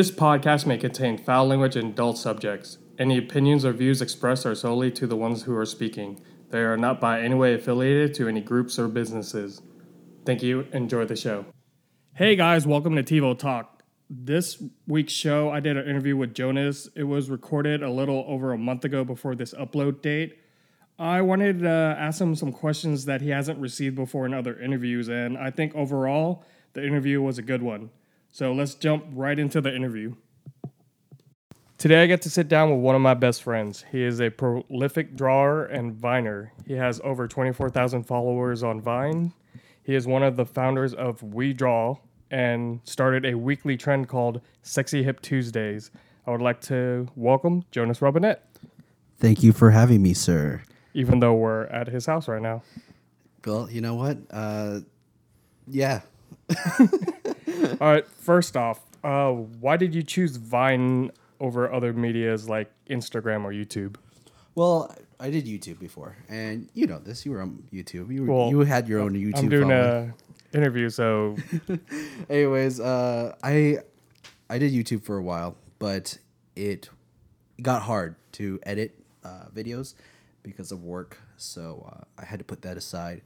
This 0.00 0.10
podcast 0.10 0.64
may 0.64 0.78
contain 0.78 1.18
foul 1.18 1.48
language 1.48 1.76
and 1.76 1.90
adult 1.90 2.16
subjects. 2.16 2.78
Any 2.98 3.18
opinions 3.18 3.66
or 3.66 3.74
views 3.74 4.00
expressed 4.00 4.46
are 4.46 4.54
solely 4.54 4.90
to 4.92 5.06
the 5.06 5.14
ones 5.14 5.42
who 5.42 5.54
are 5.54 5.66
speaking. 5.66 6.22
They 6.48 6.60
are 6.60 6.78
not 6.78 7.02
by 7.02 7.20
any 7.20 7.34
way 7.34 7.52
affiliated 7.52 8.14
to 8.14 8.26
any 8.26 8.40
groups 8.40 8.78
or 8.78 8.88
businesses. 8.88 9.60
Thank 10.24 10.42
you. 10.42 10.66
Enjoy 10.72 11.04
the 11.04 11.16
show. 11.16 11.44
Hey 12.14 12.34
guys, 12.34 12.66
welcome 12.66 12.96
to 12.96 13.02
TiVo 13.02 13.38
Talk. 13.38 13.82
This 14.08 14.62
week's 14.86 15.12
show, 15.12 15.50
I 15.50 15.60
did 15.60 15.76
an 15.76 15.86
interview 15.86 16.16
with 16.16 16.32
Jonas. 16.32 16.88
It 16.96 17.04
was 17.04 17.28
recorded 17.28 17.82
a 17.82 17.90
little 17.90 18.24
over 18.26 18.54
a 18.54 18.58
month 18.58 18.86
ago 18.86 19.04
before 19.04 19.34
this 19.34 19.52
upload 19.52 20.00
date. 20.00 20.38
I 20.98 21.20
wanted 21.20 21.58
to 21.58 21.68
ask 21.68 22.22
him 22.22 22.34
some 22.34 22.52
questions 22.52 23.04
that 23.04 23.20
he 23.20 23.28
hasn't 23.28 23.58
received 23.58 23.96
before 23.96 24.24
in 24.24 24.32
other 24.32 24.58
interviews, 24.58 25.10
and 25.10 25.36
I 25.36 25.50
think 25.50 25.74
overall 25.74 26.42
the 26.72 26.86
interview 26.86 27.20
was 27.20 27.36
a 27.36 27.42
good 27.42 27.60
one. 27.60 27.90
So 28.32 28.52
let's 28.52 28.74
jump 28.74 29.04
right 29.12 29.38
into 29.38 29.60
the 29.60 29.74
interview. 29.74 30.14
Today 31.78 32.02
I 32.02 32.06
get 32.06 32.22
to 32.22 32.30
sit 32.30 32.48
down 32.48 32.70
with 32.70 32.80
one 32.80 32.94
of 32.94 33.00
my 33.00 33.14
best 33.14 33.42
friends. 33.42 33.84
He 33.90 34.02
is 34.02 34.20
a 34.20 34.30
prolific 34.30 35.16
drawer 35.16 35.64
and 35.64 35.94
viner. 35.94 36.52
He 36.66 36.74
has 36.74 37.00
over 37.02 37.26
24,000 37.26 38.04
followers 38.04 38.62
on 38.62 38.80
Vine. 38.80 39.32
He 39.82 39.94
is 39.94 40.06
one 40.06 40.22
of 40.22 40.36
the 40.36 40.44
founders 40.44 40.92
of 40.92 41.22
We 41.22 41.52
Draw 41.54 41.96
and 42.30 42.80
started 42.84 43.24
a 43.24 43.34
weekly 43.34 43.76
trend 43.76 44.08
called 44.08 44.40
Sexy 44.62 45.02
Hip 45.02 45.20
Tuesdays. 45.22 45.90
I 46.26 46.30
would 46.30 46.42
like 46.42 46.60
to 46.62 47.08
welcome 47.16 47.64
Jonas 47.70 48.02
Robinette, 48.02 48.46
Thank 49.18 49.42
you 49.42 49.52
for 49.52 49.70
having 49.70 50.02
me, 50.02 50.14
sir. 50.14 50.62
even 50.94 51.18
though 51.20 51.34
we're 51.34 51.64
at 51.64 51.88
his 51.88 52.06
house 52.06 52.26
right 52.28 52.40
now. 52.40 52.62
Well, 53.44 53.70
you 53.70 53.80
know 53.80 53.94
what? 53.94 54.18
Uh, 54.30 54.80
yeah. 55.66 56.00
All 57.80 57.92
right, 57.92 58.06
first 58.08 58.56
off, 58.56 58.80
uh, 59.04 59.30
why 59.32 59.76
did 59.76 59.94
you 59.94 60.02
choose 60.02 60.36
Vine 60.36 61.10
over 61.40 61.72
other 61.72 61.92
medias 61.92 62.48
like 62.48 62.70
Instagram 62.88 63.44
or 63.44 63.52
YouTube? 63.52 63.96
Well, 64.54 64.94
I 65.18 65.30
did 65.30 65.46
YouTube 65.46 65.78
before, 65.78 66.16
and 66.28 66.68
you 66.74 66.86
know 66.86 66.98
this. 66.98 67.24
You 67.24 67.32
were 67.32 67.42
on 67.42 67.62
YouTube. 67.72 68.12
You, 68.12 68.24
were, 68.24 68.34
Well, 68.34 68.50
you 68.50 68.60
had 68.60 68.88
your 68.88 69.00
own 69.00 69.14
YouTube. 69.14 69.38
I'm 69.38 69.48
doing 69.48 69.68
following. 69.68 70.14
a 70.52 70.56
interview, 70.56 70.90
so 70.90 71.36
Anyways, 72.30 72.80
uh, 72.80 73.34
I 73.42 73.78
I 74.48 74.58
did 74.58 74.72
YouTube 74.72 75.04
for 75.04 75.16
a 75.16 75.22
while, 75.22 75.56
but 75.78 76.18
it 76.56 76.88
got 77.62 77.82
hard 77.82 78.16
to 78.32 78.58
edit 78.64 78.98
uh, 79.24 79.44
videos 79.54 79.94
because 80.42 80.72
of 80.72 80.82
work, 80.82 81.18
so 81.36 81.88
uh, 81.92 82.04
I 82.18 82.24
had 82.24 82.38
to 82.40 82.44
put 82.44 82.62
that 82.62 82.76
aside. 82.76 83.22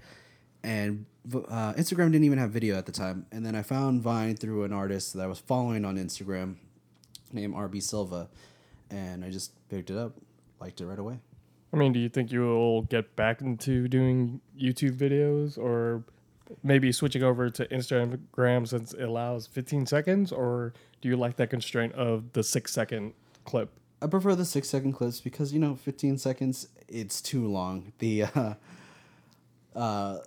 And 0.65 1.05
uh, 1.33 1.75
Instagram 1.75 2.11
didn't 2.11 2.25
even 2.25 2.39
have 2.39 2.51
video 2.51 2.77
at 2.77 2.87
the 2.87 2.93
time, 2.93 3.27
and 3.31 3.45
then 3.45 3.55
I 3.55 3.63
found 3.63 4.01
Vine 4.01 4.35
through 4.37 4.65
an 4.65 4.73
artist 4.73 5.13
that 5.15 5.23
I 5.23 5.27
was 5.27 5.39
following 5.39 5.85
on 5.85 5.97
Instagram, 5.97 6.57
named 7.33 7.55
RB 7.55 7.83
Silva, 7.83 8.29
and 8.91 9.25
I 9.25 9.31
just 9.31 9.53
picked 9.69 9.91
it 9.91 9.97
up, 9.99 10.15
liked 10.61 10.81
it 10.81 10.87
right 10.87 10.99
away. 10.99 11.19
I 11.73 11.77
mean, 11.77 11.93
do 11.93 12.01
you 12.01 12.09
think 12.09 12.33
you 12.33 12.41
will 12.41 12.83
get 12.83 13.15
back 13.15 13.43
into 13.43 13.89
doing 13.89 14.41
YouTube 14.59 14.97
videos 14.97 15.59
or 15.59 16.05
maybe 16.63 16.93
switching 16.93 17.23
over 17.23 17.51
to 17.51 17.67
Instagram 17.67 18.67
since 18.67 18.95
it 18.95 19.03
allows 19.03 19.47
15 19.47 19.87
seconds? 19.87 20.33
Or 20.33 20.73
do 21.03 21.09
you 21.09 21.17
like 21.17 21.37
that 21.37 21.51
constraint 21.51 21.93
of 21.95 22.33
the 22.33 22.43
six 22.43 22.73
second 22.73 23.13
clip? 23.45 23.71
I 24.01 24.07
prefer 24.07 24.35
the 24.35 24.45
six 24.45 24.69
second 24.69 24.93
clips 24.93 25.21
because 25.21 25.53
you 25.53 25.59
know, 25.59 25.75
fifteen 25.75 26.19
seconds 26.19 26.69
it's 26.89 27.23
too 27.23 27.49
long. 27.49 27.93
The 27.99 28.25
uh, 28.35 28.55
uh, 29.75 30.19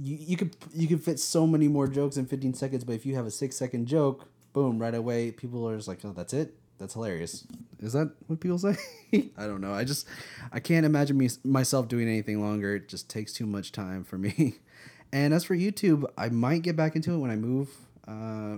you 0.00 0.16
you 0.20 0.36
could 0.36 0.56
you 0.72 0.88
could 0.88 1.02
fit 1.02 1.18
so 1.18 1.46
many 1.46 1.68
more 1.68 1.86
jokes 1.86 2.16
in 2.16 2.26
fifteen 2.26 2.54
seconds, 2.54 2.84
but 2.84 2.94
if 2.94 3.06
you 3.06 3.14
have 3.14 3.26
a 3.26 3.30
six 3.30 3.56
second 3.56 3.86
joke, 3.86 4.28
boom, 4.52 4.78
right 4.78 4.94
away, 4.94 5.30
people 5.30 5.68
are 5.68 5.76
just 5.76 5.88
like, 5.88 6.00
oh, 6.04 6.12
that's 6.12 6.32
it. 6.32 6.54
That's 6.78 6.94
hilarious. 6.94 7.46
Is 7.80 7.92
that 7.92 8.10
what 8.26 8.40
people 8.40 8.58
say? 8.58 8.76
I 9.36 9.46
don't 9.46 9.60
know. 9.60 9.72
I 9.72 9.84
just 9.84 10.06
I 10.52 10.60
can't 10.60 10.84
imagine 10.84 11.16
me 11.16 11.28
myself 11.44 11.88
doing 11.88 12.08
anything 12.08 12.40
longer. 12.40 12.76
It 12.76 12.88
just 12.88 13.08
takes 13.08 13.32
too 13.32 13.46
much 13.46 13.72
time 13.72 14.04
for 14.04 14.18
me. 14.18 14.56
And 15.12 15.32
as 15.32 15.44
for 15.44 15.54
YouTube, 15.54 16.04
I 16.18 16.28
might 16.28 16.62
get 16.62 16.74
back 16.74 16.96
into 16.96 17.14
it 17.14 17.18
when 17.18 17.30
I 17.30 17.36
move, 17.36 17.68
Uh 18.08 18.56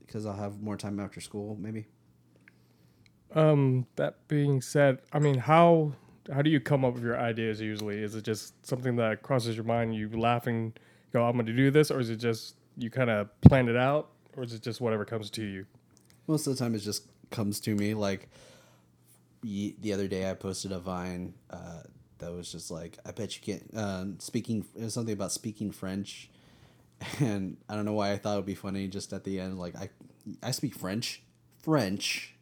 because 0.00 0.24
I'll 0.26 0.36
have 0.36 0.62
more 0.62 0.76
time 0.76 1.00
after 1.00 1.20
school, 1.20 1.56
maybe. 1.60 1.86
Um, 3.34 3.86
that 3.96 4.26
being 4.28 4.60
said, 4.60 5.00
I 5.12 5.18
mean, 5.18 5.38
how 5.38 5.92
how 6.32 6.42
do 6.42 6.50
you 6.50 6.60
come 6.60 6.84
up 6.84 6.94
with 6.94 7.02
your 7.02 7.18
ideas 7.18 7.60
usually? 7.60 8.02
Is 8.02 8.14
it 8.14 8.24
just 8.24 8.66
something 8.66 8.96
that 8.96 9.22
crosses 9.22 9.56
your 9.56 9.64
mind, 9.64 9.94
you 9.94 10.08
laugh 10.08 10.46
and 10.46 10.78
go, 11.12 11.24
I'm 11.24 11.34
going 11.34 11.46
to 11.46 11.52
do 11.52 11.70
this? 11.70 11.90
Or 11.90 12.00
is 12.00 12.10
it 12.10 12.16
just 12.16 12.56
you 12.76 12.90
kind 12.90 13.10
of 13.10 13.28
plan 13.42 13.68
it 13.68 13.76
out? 13.76 14.10
Or 14.36 14.42
is 14.42 14.52
it 14.52 14.62
just 14.62 14.80
whatever 14.80 15.04
comes 15.04 15.30
to 15.30 15.42
you? 15.44 15.66
most 16.26 16.46
of 16.46 16.56
the 16.56 16.62
time 16.62 16.74
it 16.74 16.78
just 16.78 17.06
comes 17.30 17.60
to 17.60 17.74
me 17.74 17.94
like 17.94 18.28
the 19.42 19.92
other 19.92 20.08
day 20.08 20.30
i 20.30 20.34
posted 20.34 20.72
a 20.72 20.78
vine 20.78 21.34
uh, 21.50 21.82
that 22.18 22.32
was 22.32 22.50
just 22.50 22.70
like 22.70 22.98
i 23.04 23.10
bet 23.10 23.36
you 23.36 23.42
can't 23.42 23.70
uh, 23.76 24.04
speaking 24.18 24.64
it 24.74 24.84
was 24.84 24.94
something 24.94 25.12
about 25.12 25.32
speaking 25.32 25.70
french 25.70 26.30
and 27.20 27.56
i 27.68 27.74
don't 27.74 27.84
know 27.84 27.92
why 27.92 28.12
i 28.12 28.16
thought 28.16 28.34
it 28.34 28.36
would 28.36 28.46
be 28.46 28.54
funny 28.54 28.88
just 28.88 29.12
at 29.12 29.24
the 29.24 29.38
end 29.38 29.58
like 29.58 29.76
i 29.76 29.88
i 30.42 30.50
speak 30.50 30.74
french 30.74 31.22
french 31.62 32.34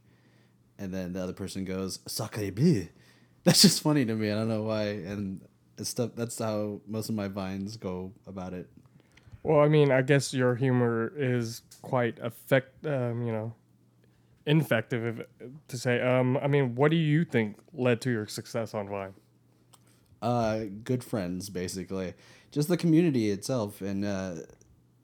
and 0.79 0.93
then 0.93 1.13
the 1.13 1.23
other 1.23 1.33
person 1.33 1.65
goes 1.65 1.99
sacre 2.07 2.53
bleu 2.53 2.87
that's 3.45 3.63
just 3.63 3.83
funny 3.83 4.05
to 4.05 4.15
me 4.15 4.31
i 4.31 4.35
don't 4.35 4.49
know 4.49 4.63
why 4.63 4.85
and 4.85 5.41
it's 5.79 5.91
stuff 5.91 6.11
that's 6.15 6.39
how 6.39 6.81
most 6.87 7.09
of 7.09 7.15
my 7.15 7.29
vines 7.29 7.77
go 7.77 8.13
about 8.27 8.53
it 8.53 8.69
Well, 9.43 9.59
I 9.61 9.69
mean, 9.69 9.91
I 9.91 10.03
guess 10.03 10.33
your 10.33 10.55
humor 10.55 11.13
is 11.17 11.63
quite 11.83 12.19
effect, 12.21 12.87
um, 12.87 13.27
you 13.27 13.33
know, 13.33 13.55
infective 14.47 15.03
if, 15.19 15.27
to 15.67 15.77
say. 15.77 16.01
Um, 16.01 16.37
I 16.37 16.47
mean, 16.47 16.77
what 16.77 16.93
do 16.93 16.97
you 16.97 17.25
think 17.25 17.57
led 17.73 18.01
to 18.03 18.11
your 18.11 18.27
success 18.29 18.73
on 18.75 18.89
Vine? 18.89 19.15
uh, 20.23 20.67
good 20.85 21.03
friends, 21.03 21.51
basically. 21.51 22.15
Just 22.53 22.69
the 22.69 22.77
community 22.77 23.31
itself, 23.31 23.81
and 23.81 24.05
uh, 24.05 24.35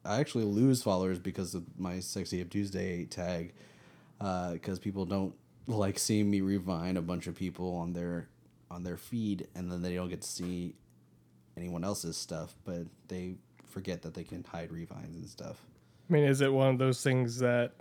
I 0.04 0.20
actually 0.20 0.44
lose 0.44 0.82
followers 0.84 1.18
because 1.18 1.54
of 1.56 1.64
my 1.76 1.98
sexy 1.98 2.38
hip 2.38 2.50
Tuesday 2.50 3.06
tag, 3.06 3.54
because 4.20 4.78
people 4.78 5.04
don't 5.04 5.34
like 5.76 5.98
seeing 5.98 6.30
me 6.30 6.40
revine 6.40 6.96
a 6.96 7.02
bunch 7.02 7.26
of 7.26 7.34
people 7.34 7.76
on 7.76 7.92
their 7.92 8.28
on 8.70 8.82
their 8.82 8.96
feed, 8.96 9.46
and 9.54 9.70
then 9.70 9.82
they 9.82 9.94
don't 9.94 10.08
get 10.08 10.22
to 10.22 10.28
see 10.28 10.74
anyone 11.56 11.84
else's 11.84 12.16
stuff, 12.16 12.54
but 12.64 12.86
they 13.08 13.36
forget 13.66 14.02
that 14.02 14.14
they 14.14 14.24
can 14.24 14.44
hide 14.44 14.72
revines 14.72 15.16
and 15.16 15.28
stuff. 15.28 15.64
I 16.08 16.12
mean, 16.12 16.24
is 16.24 16.40
it 16.40 16.52
one 16.52 16.68
of 16.68 16.78
those 16.78 17.02
things 17.02 17.38
that 17.38 17.72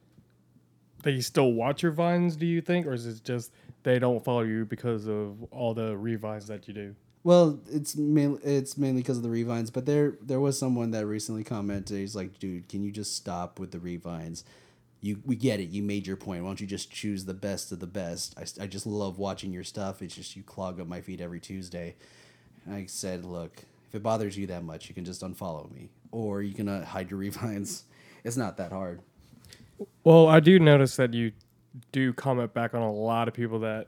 they 1.04 1.22
still 1.22 1.54
watch 1.54 1.84
your 1.84 1.92
vines? 1.92 2.36
Do 2.36 2.46
you 2.46 2.62
think, 2.62 2.86
or 2.86 2.94
is 2.94 3.06
it 3.06 3.24
just 3.24 3.52
they 3.84 4.00
don't 4.00 4.24
follow 4.24 4.42
you 4.42 4.66
because 4.66 5.08
of 5.08 5.44
all 5.52 5.74
the 5.74 5.96
revines 5.98 6.48
that 6.48 6.68
you 6.68 6.74
do? 6.74 6.96
Well, 7.24 7.60
it's 7.70 7.96
mainly 7.96 8.42
it's 8.44 8.78
mainly 8.78 9.02
because 9.02 9.18
of 9.18 9.24
the 9.24 9.30
revines, 9.30 9.70
but 9.70 9.86
there 9.86 10.18
there 10.22 10.40
was 10.40 10.58
someone 10.58 10.92
that 10.92 11.06
recently 11.06 11.44
commented. 11.44 11.98
He's 11.98 12.16
like, 12.16 12.40
"Dude, 12.40 12.70
can 12.70 12.84
you 12.84 12.92
just 12.92 13.16
stop 13.16 13.60
with 13.60 13.72
the 13.72 13.80
revines? 13.80 14.44
You 15.08 15.22
we 15.26 15.38
get 15.38 15.62
it. 15.62 15.70
You 15.70 15.84
made 15.84 16.06
your 16.06 16.18
point. 16.18 16.44
Why 16.44 16.50
don't 16.50 16.60
you 16.60 16.68
just 16.68 16.92
choose 16.92 17.24
the 17.24 17.34
best 17.34 17.72
of 17.72 17.80
the 17.80 17.88
best? 17.88 18.38
I, 18.38 18.64
I 18.64 18.68
just 18.68 18.86
love 18.86 19.20
watching 19.20 19.54
your 19.54 19.64
stuff. 19.64 20.02
It's 20.02 20.14
just 20.14 20.36
you 20.36 20.44
clog 20.44 20.82
up 20.82 20.88
my 20.88 21.00
feed 21.00 21.22
every 21.22 21.40
Tuesday." 21.40 21.96
And 22.66 22.76
I 22.76 22.86
said, 22.88 23.24
"Look, 23.24 23.64
if 23.88 23.96
it 23.96 24.04
bothers 24.04 24.38
you 24.38 24.48
that 24.48 24.66
much, 24.66 24.90
you 24.90 24.96
can 24.96 25.06
just 25.06 25.22
unfollow 25.22 25.72
me, 25.74 25.90
or 26.12 26.42
you 26.42 26.54
can 26.54 26.68
uh, 26.68 26.84
hide 26.84 27.10
your 27.10 27.20
revines. 27.22 27.86
It's 28.26 28.36
not 28.36 28.58
that 28.58 28.74
hard." 28.74 29.02
Well, 30.04 30.28
I 30.28 30.42
do 30.42 30.60
notice 30.60 30.98
that 30.98 31.14
you 31.14 31.32
do 31.94 32.12
comment 32.12 32.54
back 32.54 32.74
on 32.74 32.82
a 32.82 32.92
lot 32.92 33.30
of 33.30 33.34
people 33.34 33.60
that 33.60 33.88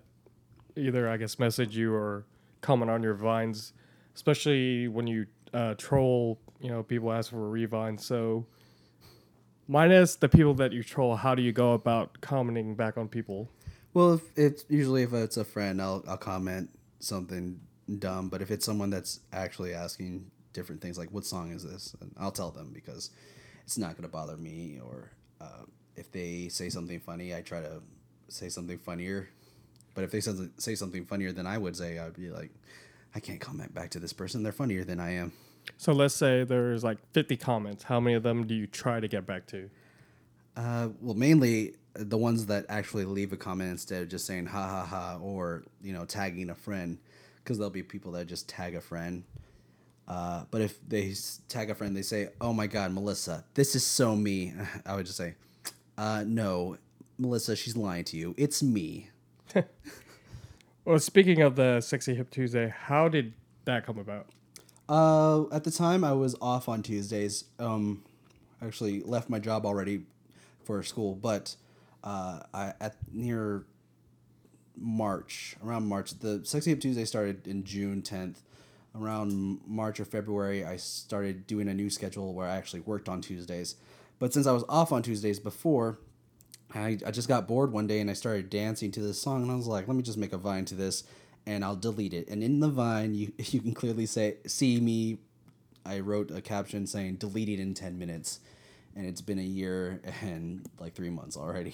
either 0.77 1.09
I 1.09 1.17
guess 1.17 1.37
message 1.37 1.75
you 1.75 1.93
or 1.93 2.25
comment 2.61 2.89
on 2.89 3.03
your 3.03 3.13
vines, 3.13 3.73
especially 4.15 4.87
when 4.87 5.05
you 5.05 5.25
uh, 5.53 5.73
troll. 5.77 6.39
You 6.61 6.69
know, 6.69 6.81
people 6.81 7.11
ask 7.11 7.31
for 7.31 7.45
a 7.45 7.49
revine. 7.49 7.97
So, 7.97 8.45
minus 9.69 10.15
the 10.15 10.27
people 10.27 10.55
that 10.55 10.73
you 10.73 10.83
troll, 10.83 11.15
how 11.15 11.35
do 11.35 11.41
you 11.41 11.53
go 11.53 11.73
about 11.73 12.19
commenting 12.19 12.75
back 12.75 12.97
on 12.97 13.07
people? 13.07 13.49
Well, 13.93 14.15
if 14.15 14.21
it's 14.35 14.65
usually 14.67 15.03
if 15.03 15.13
it's 15.13 15.37
a 15.37 15.45
friend, 15.45 15.81
I'll 15.81 16.03
I'll 16.07 16.17
comment 16.17 16.69
something 16.99 17.59
dumb. 17.99 18.27
But 18.29 18.41
if 18.41 18.51
it's 18.51 18.65
someone 18.65 18.89
that's 18.89 19.21
actually 19.31 19.73
asking 19.73 20.29
different 20.51 20.81
things, 20.81 20.97
like 20.97 21.11
what 21.11 21.25
song 21.25 21.51
is 21.51 21.63
this, 21.63 21.95
and 22.01 22.11
I'll 22.19 22.31
tell 22.31 22.51
them 22.51 22.71
because 22.73 23.11
it's 23.63 23.77
not 23.77 23.95
gonna 23.95 24.09
bother 24.09 24.35
me. 24.37 24.79
Or 24.83 25.11
uh, 25.39 25.63
if 25.95 26.11
they 26.11 26.49
say 26.49 26.69
something 26.69 26.99
funny, 26.99 27.35
I 27.35 27.41
try 27.41 27.61
to 27.61 27.81
say 28.27 28.49
something 28.49 28.77
funnier. 28.77 29.29
But 29.95 30.03
if 30.03 30.11
they 30.11 30.19
say 30.21 30.31
something- 30.31 30.53
say 30.57 30.75
something 30.75 31.05
funnier 31.05 31.31
than 31.31 31.47
I 31.47 31.57
would 31.57 31.75
say, 31.75 31.97
I'd 31.99 32.15
be 32.15 32.29
like, 32.29 32.51
I 33.15 33.19
can't 33.19 33.41
comment 33.41 33.73
back 33.73 33.89
to 33.91 33.99
this 33.99 34.13
person. 34.13 34.43
They're 34.43 34.51
funnier 34.51 34.83
than 34.83 34.99
I 34.99 35.11
am. 35.15 35.33
So 35.77 35.93
let's 35.93 36.15
say 36.15 36.43
there's 36.43 36.83
like 36.83 36.97
50 37.13 37.37
comments. 37.37 37.83
How 37.83 37.99
many 37.99 38.15
of 38.15 38.23
them 38.23 38.45
do 38.47 38.53
you 38.55 38.67
try 38.67 38.99
to 38.99 39.07
get 39.07 39.25
back 39.25 39.45
to? 39.47 39.69
Uh, 40.55 40.89
well, 41.01 41.15
mainly 41.15 41.75
the 41.93 42.17
ones 42.17 42.45
that 42.47 42.65
actually 42.69 43.05
leave 43.05 43.33
a 43.33 43.37
comment 43.37 43.71
instead 43.71 44.01
of 44.03 44.09
just 44.09 44.25
saying 44.25 44.45
ha 44.45 44.67
ha 44.67 44.85
ha 44.85 45.17
or 45.21 45.63
you 45.81 45.93
know 45.93 46.05
tagging 46.05 46.49
a 46.49 46.55
friend, 46.55 46.97
because 47.43 47.57
there'll 47.57 47.69
be 47.69 47.83
people 47.83 48.11
that 48.13 48.27
just 48.27 48.49
tag 48.49 48.75
a 48.75 48.81
friend. 48.81 49.23
Uh, 50.07 50.43
but 50.49 50.61
if 50.61 50.79
they 50.87 51.13
tag 51.47 51.69
a 51.69 51.75
friend, 51.75 51.95
they 51.95 52.01
say, 52.01 52.29
"Oh 52.41 52.51
my 52.51 52.67
God, 52.67 52.91
Melissa, 52.91 53.45
this 53.53 53.75
is 53.75 53.85
so 53.85 54.15
me," 54.15 54.53
I 54.85 54.95
would 54.95 55.05
just 55.05 55.17
say, 55.17 55.35
Uh, 55.97 56.23
no, 56.25 56.77
Melissa, 57.17 57.55
she's 57.55 57.77
lying 57.77 58.03
to 58.05 58.17
you. 58.17 58.33
It's 58.37 58.61
me. 58.63 59.09
Well, 60.85 60.97
speaking 60.97 61.41
of 61.41 61.55
the 61.55 61.81
Sexy 61.81 62.15
Hip 62.15 62.31
Tuesday, 62.31 62.73
how 62.75 63.09
did 63.09 63.33
that 63.65 63.85
come 63.85 63.99
about? 63.99 64.25
Uh, 64.89 65.43
at 65.51 65.63
the 65.63 65.71
time, 65.71 66.03
I 66.03 66.13
was 66.13 66.35
off 66.41 66.67
on 66.67 66.81
Tuesdays. 66.81 67.45
Um, 67.59 68.03
actually 68.59 69.01
left 69.03 69.29
my 69.29 69.37
job 69.37 69.63
already 69.63 70.01
for 70.63 70.81
school, 70.81 71.13
but 71.13 71.55
uh, 72.03 72.39
I 72.53 72.73
at 72.81 72.95
near 73.13 73.65
March, 74.75 75.55
around 75.63 75.85
March, 75.85 76.17
the 76.19 76.41
Sexy 76.43 76.71
Hip 76.71 76.81
Tuesday 76.81 77.05
started 77.05 77.47
in 77.47 77.63
June 77.63 78.01
tenth. 78.01 78.41
Around 78.99 79.61
March 79.67 79.99
or 79.99 80.05
February, 80.05 80.65
I 80.65 80.77
started 80.77 81.45
doing 81.45 81.67
a 81.67 81.73
new 81.75 81.91
schedule 81.91 82.33
where 82.33 82.47
I 82.47 82.55
actually 82.55 82.79
worked 82.79 83.07
on 83.07 83.21
Tuesdays. 83.21 83.75
But 84.17 84.33
since 84.33 84.47
I 84.47 84.51
was 84.51 84.63
off 84.67 84.91
on 84.91 85.03
Tuesdays 85.03 85.39
before, 85.39 85.99
I, 86.73 86.97
I 87.05 87.11
just 87.11 87.27
got 87.27 87.47
bored 87.47 87.71
one 87.71 87.85
day 87.85 87.99
and 87.99 88.09
I 88.09 88.13
started 88.13 88.49
dancing 88.49 88.89
to 88.93 88.99
this 88.99 89.21
song 89.21 89.43
and 89.43 89.51
I 89.51 89.55
was 89.55 89.67
like, 89.67 89.87
let 89.87 89.95
me 89.95 90.01
just 90.01 90.17
make 90.17 90.33
a 90.33 90.37
vine 90.37 90.65
to 90.65 90.75
this 90.75 91.03
and 91.49 91.65
I'll 91.65 91.75
delete 91.75 92.13
it. 92.13 92.29
And 92.29 92.43
in 92.43 92.59
the 92.59 92.69
vine, 92.69 93.15
you 93.15 93.33
you 93.37 93.59
can 93.59 93.73
clearly 93.73 94.05
say 94.05 94.37
see 94.45 94.79
me. 94.79 95.17
I 95.85 95.99
wrote 95.99 96.29
a 96.29 96.41
caption 96.41 96.85
saying 96.85 97.15
deleted 97.15 97.59
in 97.59 97.73
ten 97.73 97.97
minutes, 97.97 98.39
and 98.95 99.07
it's 99.07 99.21
been 99.21 99.39
a 99.39 99.43
year 99.43 99.99
and 100.21 100.69
like 100.79 100.93
three 100.93 101.09
months 101.09 101.35
already. 101.35 101.73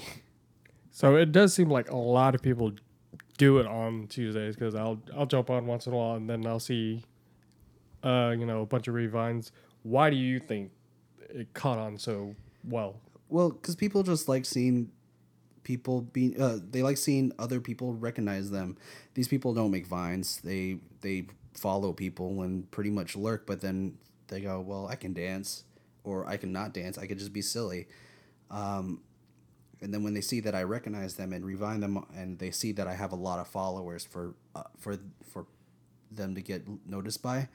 So 0.92 1.16
it 1.18 1.33
does 1.33 1.54
seem 1.54 1.69
like 1.69 1.92
a 1.92 1.98
lot 1.98 2.36
of 2.36 2.42
people 2.42 2.72
do 3.38 3.57
it 3.57 3.68
on 3.68 4.07
Tuesdays 4.07 4.56
because 4.56 4.75
I'll 4.75 5.01
I'll 5.16 5.25
jump 5.25 5.50
on 5.50 5.68
once 5.68 5.88
in 5.88 5.94
a 5.94 5.98
while 5.98 6.16
and 6.16 6.30
then 6.30 6.48
I'll 6.48 6.60
see, 6.60 7.04
uh, 8.01 8.33
you 8.38 8.45
know, 8.45 8.62
a 8.62 8.66
bunch 8.66 8.88
of 8.88 8.94
revines. 8.94 9.51
Why 9.83 10.10
do 10.10 10.16
you 10.16 10.39
think 10.39 10.72
it 11.30 11.54
caught 11.54 11.77
on 11.77 11.98
so 11.98 12.33
well? 12.63 13.01
Well, 13.27 13.50
because 13.50 13.75
people 13.75 14.04
just 14.04 14.30
like 14.30 14.45
seeing 14.45 14.89
people 15.65 16.01
being 16.01 16.39
uh, 16.41 16.59
they 16.71 16.81
like 16.81 16.95
seeing 16.95 17.33
other 17.38 17.59
people 17.59 17.94
recognize 17.94 18.51
them. 18.51 18.77
These 19.15 19.27
people 19.27 19.53
don't 19.53 19.71
make 19.71 19.85
vines. 19.85 20.39
They 20.41 20.77
they 21.01 21.27
follow 21.53 21.91
people 21.91 22.41
and 22.44 22.69
pretty 22.71 22.91
much 22.91 23.17
lurk, 23.17 23.45
but 23.45 23.59
then 23.59 23.97
they 24.27 24.39
go, 24.39 24.62
well, 24.62 24.88
I 24.88 24.95
can 24.95 25.13
dance, 25.13 25.65
or 26.06 26.25
I 26.25 26.38
can 26.38 26.53
not 26.53 26.73
dance. 26.73 26.97
I 26.97 27.07
could 27.07 27.19
just 27.19 27.33
be 27.33 27.41
silly. 27.41 27.88
Um, 28.50 29.01
and 29.81 29.94
then 29.94 30.03
when 30.03 30.13
they 30.13 30.21
see 30.21 30.39
that 30.41 30.56
I 30.56 30.63
recognize 30.63 31.15
them 31.15 31.33
and 31.33 31.45
revine 31.45 31.81
them, 31.81 32.06
and 32.15 32.39
they 32.39 32.51
see 32.51 32.71
that 32.73 32.88
I 32.88 32.94
have 32.94 33.12
a 33.12 33.17
lot 33.17 33.39
of 33.39 33.47
followers 33.47 34.06
for 34.06 34.35
uh, 34.56 34.63
for 34.79 34.97
for 35.29 35.47
them 36.12 36.35
to 36.35 36.41
get 36.41 36.65
noticed 36.88 37.21
by, 37.21 37.50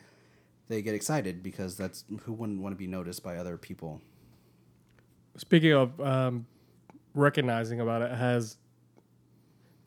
they 0.68 0.82
get 0.82 0.94
excited 0.94 1.42
because 1.42 1.76
that's 1.76 2.04
who 2.24 2.32
wouldn't 2.32 2.60
want 2.60 2.74
to 2.74 2.76
be 2.76 2.86
noticed 2.86 3.22
by 3.22 3.36
other 3.36 3.56
people. 3.56 4.02
Speaking 5.36 5.72
of 5.72 5.98
um, 6.00 6.46
recognizing 7.14 7.80
about 7.80 8.02
it, 8.02 8.12
has 8.12 8.56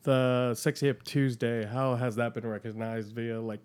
the 0.02 0.54
Sexy 0.54 0.86
Hip 0.86 1.02
Tuesday, 1.02 1.64
how 1.64 1.94
has 1.94 2.16
that 2.16 2.34
been 2.34 2.46
recognized 2.46 3.14
via 3.14 3.40
like 3.40 3.60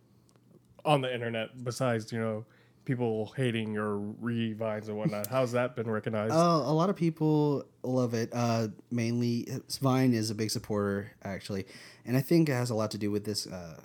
on 0.85 1.01
the 1.01 1.13
internet 1.13 1.63
besides, 1.63 2.11
you 2.11 2.19
know, 2.19 2.45
people 2.85 3.31
hating 3.35 3.73
your 3.73 3.99
revines 4.19 4.87
and 4.87 4.97
whatnot? 4.97 5.27
How's 5.29 5.51
that 5.51 5.75
been 5.75 5.89
recognized? 5.89 6.33
Uh, 6.33 6.37
a 6.65 6.73
lot 6.73 6.89
of 6.89 6.95
people 6.95 7.65
love 7.83 8.13
it. 8.13 8.29
Uh, 8.33 8.69
mainly, 8.89 9.47
Vine 9.81 10.13
is 10.13 10.31
a 10.31 10.35
big 10.35 10.49
supporter, 10.49 11.11
actually, 11.23 11.65
and 12.05 12.17
I 12.17 12.21
think 12.21 12.49
it 12.49 12.53
has 12.53 12.69
a 12.69 12.75
lot 12.75 12.91
to 12.91 12.97
do 12.97 13.11
with 13.11 13.25
this 13.25 13.45
uh, 13.45 13.79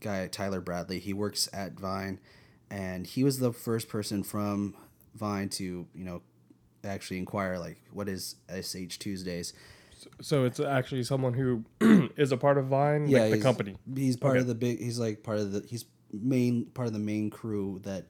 guy 0.00 0.28
Tyler 0.28 0.60
Bradley. 0.60 0.98
He 0.98 1.12
works 1.12 1.48
at 1.52 1.72
Vine, 1.72 2.20
and 2.70 3.06
he 3.06 3.24
was 3.24 3.38
the 3.38 3.52
first 3.52 3.88
person 3.88 4.22
from 4.22 4.76
Vine 5.14 5.48
to 5.48 5.64
you 5.64 6.04
know 6.04 6.22
actually 6.86 7.18
inquire 7.18 7.58
like 7.58 7.78
what 7.92 8.08
is 8.08 8.36
SH 8.48 8.98
Tuesdays. 8.98 9.52
so 10.20 10.44
it's 10.44 10.60
actually 10.60 11.02
someone 11.02 11.34
who 11.34 11.64
is 12.16 12.32
a 12.32 12.36
part 12.36 12.58
of 12.58 12.66
Vine, 12.66 13.08
Yeah, 13.08 13.22
like 13.22 13.30
the 13.32 13.40
company. 13.42 13.76
He's 13.94 14.16
part 14.16 14.32
Okay. 14.32 14.40
of 14.40 14.46
the 14.46 14.54
big. 14.54 14.78
He's 14.80 14.98
like 14.98 15.22
part 15.22 15.38
of 15.38 15.52
the. 15.52 15.66
He's 15.68 15.84
main 16.12 16.66
part 16.66 16.86
of 16.86 16.92
the 16.94 16.98
main 17.00 17.28
crew 17.30 17.80
that 17.82 18.06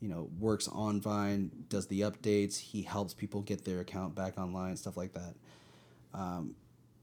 you 0.00 0.08
know 0.08 0.28
works 0.38 0.68
on 0.68 1.00
Vine, 1.00 1.50
does 1.68 1.86
the 1.88 2.00
updates. 2.02 2.58
He 2.58 2.82
helps 2.82 3.14
people 3.14 3.42
get 3.42 3.64
their 3.64 3.80
account 3.80 4.14
back 4.14 4.38
online, 4.38 4.76
stuff 4.76 4.96
like 4.96 5.12
that. 5.14 5.34
Um, 6.12 6.54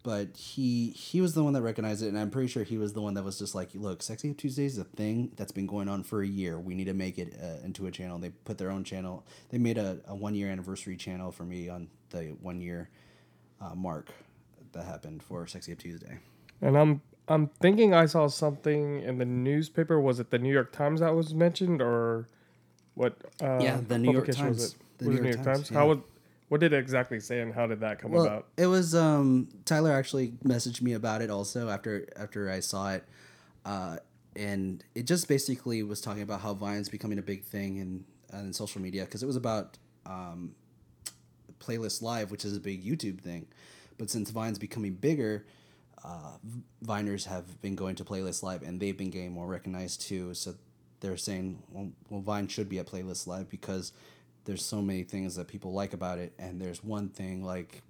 but 0.03 0.35
he 0.37 0.91
he 0.91 1.19
was 1.21 1.33
the 1.33 1.43
one 1.43 1.53
that 1.53 1.61
recognized 1.61 2.03
it, 2.03 2.07
and 2.07 2.17
I'm 2.17 2.29
pretty 2.29 2.47
sure 2.47 2.63
he 2.63 2.77
was 2.77 2.93
the 2.93 3.01
one 3.01 3.13
that 3.15 3.23
was 3.23 3.37
just 3.39 3.55
like, 3.55 3.69
"Look, 3.73 4.01
Sexy 4.01 4.33
Tuesdays 4.33 4.73
is 4.73 4.77
a 4.79 4.83
thing 4.83 5.31
that's 5.35 5.51
been 5.51 5.67
going 5.67 5.89
on 5.89 6.03
for 6.03 6.21
a 6.21 6.27
year. 6.27 6.59
We 6.59 6.75
need 6.75 6.85
to 6.85 6.93
make 6.93 7.17
it 7.17 7.33
uh, 7.41 7.65
into 7.65 7.87
a 7.87 7.91
channel." 7.91 8.17
They 8.17 8.29
put 8.29 8.57
their 8.57 8.71
own 8.71 8.83
channel. 8.83 9.25
They 9.49 9.57
made 9.57 9.77
a, 9.77 9.99
a 10.07 10.15
one 10.15 10.35
year 10.35 10.49
anniversary 10.49 10.95
channel 10.97 11.31
for 11.31 11.43
me 11.43 11.67
on 11.69 11.89
the 12.11 12.35
one 12.41 12.61
year 12.61 12.89
uh, 13.59 13.75
mark 13.75 14.11
that 14.71 14.85
happened 14.85 15.23
for 15.23 15.45
Sexy 15.47 15.75
Tuesday. 15.75 16.19
And 16.61 16.77
I'm 16.77 17.01
I'm 17.27 17.47
thinking 17.47 17.93
I 17.93 18.05
saw 18.05 18.27
something 18.27 19.01
in 19.01 19.17
the 19.17 19.25
newspaper. 19.25 19.99
Was 19.99 20.19
it 20.19 20.29
the 20.31 20.39
New 20.39 20.53
York 20.53 20.71
Times 20.71 21.01
that 21.01 21.13
was 21.13 21.33
mentioned, 21.33 21.81
or 21.81 22.27
what? 22.93 23.17
Uh, 23.41 23.59
Yeah, 23.61 23.81
the 23.85 23.97
New 23.97 24.11
York 24.11 24.25
publication 24.27 24.47
Was 24.47 24.57
Times. 24.57 24.73
it? 24.73 24.79
The 24.99 25.05
New 25.09 25.29
York 25.29 25.43
Times, 25.43 25.69
How 25.69 25.81
yeah. 25.81 25.87
would 25.89 26.03
what 26.49 26.61
did 26.61 26.73
it 26.73 26.77
exactly 26.77 27.19
say, 27.19 27.41
and 27.41 27.53
how 27.53 27.67
did 27.67 27.81
that 27.81 27.99
come 27.99 28.11
Well, 28.11 28.25
about? 28.25 28.47
it 28.57 28.67
was 28.67 28.95
um, 28.95 29.49
Tyler 29.65 29.91
actually 29.91 30.29
messaged 30.43 30.81
me 30.81 30.93
about 30.93 31.21
it 31.21 31.29
also 31.29 31.69
after 31.69 32.07
after 32.15 32.49
I 32.49 32.61
saw 32.61 32.93
it, 32.93 33.03
uh, 33.65 33.97
and 34.35 34.83
it 34.95 35.07
just 35.07 35.27
basically 35.27 35.83
was 35.83 36.01
talking 36.01 36.23
about 36.23 36.41
how 36.41 36.53
Vine's 36.53 36.89
becoming 36.89 37.19
a 37.19 37.23
big 37.23 37.43
thing 37.43 37.77
in 37.77 38.05
in 38.37 38.53
social 38.53 38.81
media 38.81 39.05
because 39.05 39.23
it 39.23 39.25
was 39.25 39.35
about 39.35 39.77
um, 40.05 40.55
playlist 41.59 42.01
live, 42.01 42.31
which 42.31 42.45
is 42.45 42.55
a 42.55 42.59
big 42.59 42.83
YouTube 42.85 43.21
thing, 43.21 43.47
but 43.97 44.09
since 44.09 44.29
Vine's 44.31 44.59
becoming 44.59 44.93
bigger, 44.93 45.45
uh, 46.03 46.37
Viners 46.85 47.25
have 47.25 47.61
been 47.61 47.75
going 47.75 47.95
to 47.95 48.03
playlist 48.03 48.43
live 48.43 48.61
and 48.63 48.79
they've 48.79 48.97
been 48.97 49.09
getting 49.09 49.31
more 49.31 49.47
recognized 49.47 50.01
too. 50.01 50.33
So 50.33 50.55
they're 50.99 51.17
saying, 51.17 51.61
well, 51.71 51.89
well 52.09 52.21
Vine 52.21 52.47
should 52.47 52.69
be 52.69 52.79
at 52.79 52.87
playlist 52.87 53.27
live 53.27 53.49
because 53.49 53.91
there's 54.47 54.63
so 54.63 54.81
many 54.81 55.03
things 55.03 55.35
that 55.35 55.49
people 55.49 55.73
like 55.73 55.93
about 55.93 56.19
it, 56.19 56.33
and 56.39 56.59
there's 56.59 56.81
one 56.81 57.09
thing 57.09 57.43
like 57.43 57.83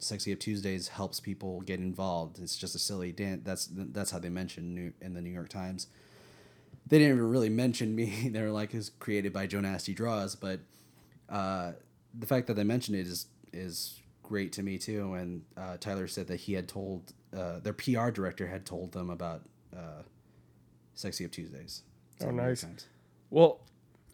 Sexy 0.00 0.32
Up 0.32 0.40
Tuesdays 0.40 0.88
helps 0.88 1.20
people 1.20 1.60
get 1.60 1.78
involved. 1.78 2.40
It's 2.40 2.56
just 2.56 2.74
a 2.74 2.78
silly 2.78 3.12
dance. 3.12 3.42
That's 3.44 3.68
that's 3.72 4.10
how 4.10 4.18
they 4.18 4.30
mentioned 4.30 4.74
New, 4.74 4.92
in 5.00 5.14
the 5.14 5.22
New 5.22 5.30
York 5.30 5.48
Times. 5.48 5.86
They 6.88 6.98
didn't 6.98 7.18
even 7.18 7.30
really 7.30 7.50
mention 7.50 7.94
me. 7.94 8.28
they 8.32 8.42
were 8.42 8.50
like, 8.50 8.74
"It's 8.74 8.90
created 8.98 9.32
by 9.32 9.46
JonastyDrawz," 9.46 10.36
but 10.40 10.58
uh, 11.28 11.72
the 12.18 12.26
fact 12.26 12.48
that 12.48 12.54
they 12.54 12.64
mentioned 12.64 12.96
it 12.98 13.06
is 13.06 13.26
is 13.52 14.00
great 14.24 14.52
to 14.54 14.64
me 14.64 14.76
too. 14.76 15.14
And 15.14 15.44
uh, 15.56 15.76
Tyler 15.78 16.08
said 16.08 16.26
that 16.26 16.40
he 16.40 16.54
had 16.54 16.66
told 16.66 17.12
uh, 17.32 17.60
their 17.60 17.74
PR 17.74 18.10
director 18.10 18.48
had 18.48 18.66
told 18.66 18.90
them 18.90 19.08
about 19.08 19.42
uh, 19.72 20.02
Sexy 20.94 21.24
Up 21.24 21.30
Tuesdays. 21.30 21.84
Oh, 22.20 22.28
in 22.28 22.36
the 22.36 22.42
New 22.42 22.48
York 22.48 22.62
nice. 22.64 22.86
Well, 23.30 23.60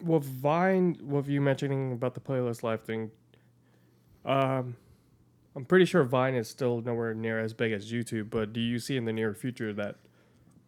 with 0.02 0.24
Vine, 0.24 0.98
with 1.02 1.28
you 1.28 1.40
mentioning 1.40 1.92
about 1.92 2.14
the 2.14 2.20
playlist 2.20 2.62
live 2.62 2.82
thing, 2.82 3.10
um, 4.24 4.76
I'm 5.54 5.64
pretty 5.64 5.84
sure 5.84 6.04
Vine 6.04 6.34
is 6.34 6.48
still 6.48 6.80
nowhere 6.80 7.14
near 7.14 7.38
as 7.38 7.54
big 7.54 7.72
as 7.72 7.90
YouTube. 7.90 8.30
But 8.30 8.52
do 8.52 8.60
you 8.60 8.78
see 8.78 8.96
in 8.96 9.04
the 9.04 9.12
near 9.12 9.34
future 9.34 9.72
that 9.74 9.96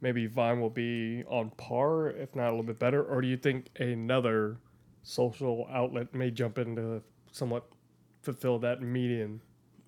maybe 0.01 0.27
Vine 0.27 0.61
will 0.61 0.71
be 0.71 1.25
on 1.29 1.51
par, 1.51 2.11
if 2.11 2.35
not 2.35 2.49
a 2.49 2.51
little 2.51 2.63
bit 2.63 2.79
better, 2.79 3.03
or 3.03 3.21
do 3.21 3.29
you 3.29 3.37
think 3.37 3.67
another 3.79 4.59
social 5.03 5.69
outlet 5.73 6.15
may 6.15 6.31
jump 6.31 6.59
in 6.59 6.77
to 6.77 7.03
somewhat 7.33 7.67
fulfill 8.23 8.59
that 8.59 8.81
median? 8.83 9.41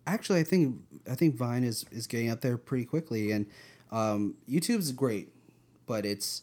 actually 0.07 0.41
i 0.41 0.45
think 0.45 0.77
i 1.11 1.15
think 1.15 1.35
vine 1.35 1.65
is 1.65 1.85
is 1.91 2.07
getting 2.07 2.31
up 2.31 2.41
there 2.41 2.57
pretty 2.57 2.85
quickly 2.85 3.31
and 3.31 3.47
um, 3.93 4.37
youtube's 4.49 4.93
great 4.93 5.33
but 5.87 6.07
it's 6.07 6.43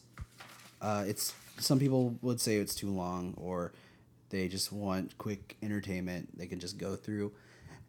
uh, 0.82 1.04
it's 1.06 1.34
some 1.58 1.78
people 1.78 2.16
would 2.22 2.40
say 2.40 2.56
it's 2.56 2.74
too 2.74 2.90
long 2.90 3.34
or 3.36 3.72
they 4.30 4.48
just 4.48 4.72
want 4.72 5.16
quick 5.18 5.56
entertainment 5.62 6.36
they 6.38 6.46
can 6.46 6.60
just 6.60 6.78
go 6.78 6.96
through 6.96 7.32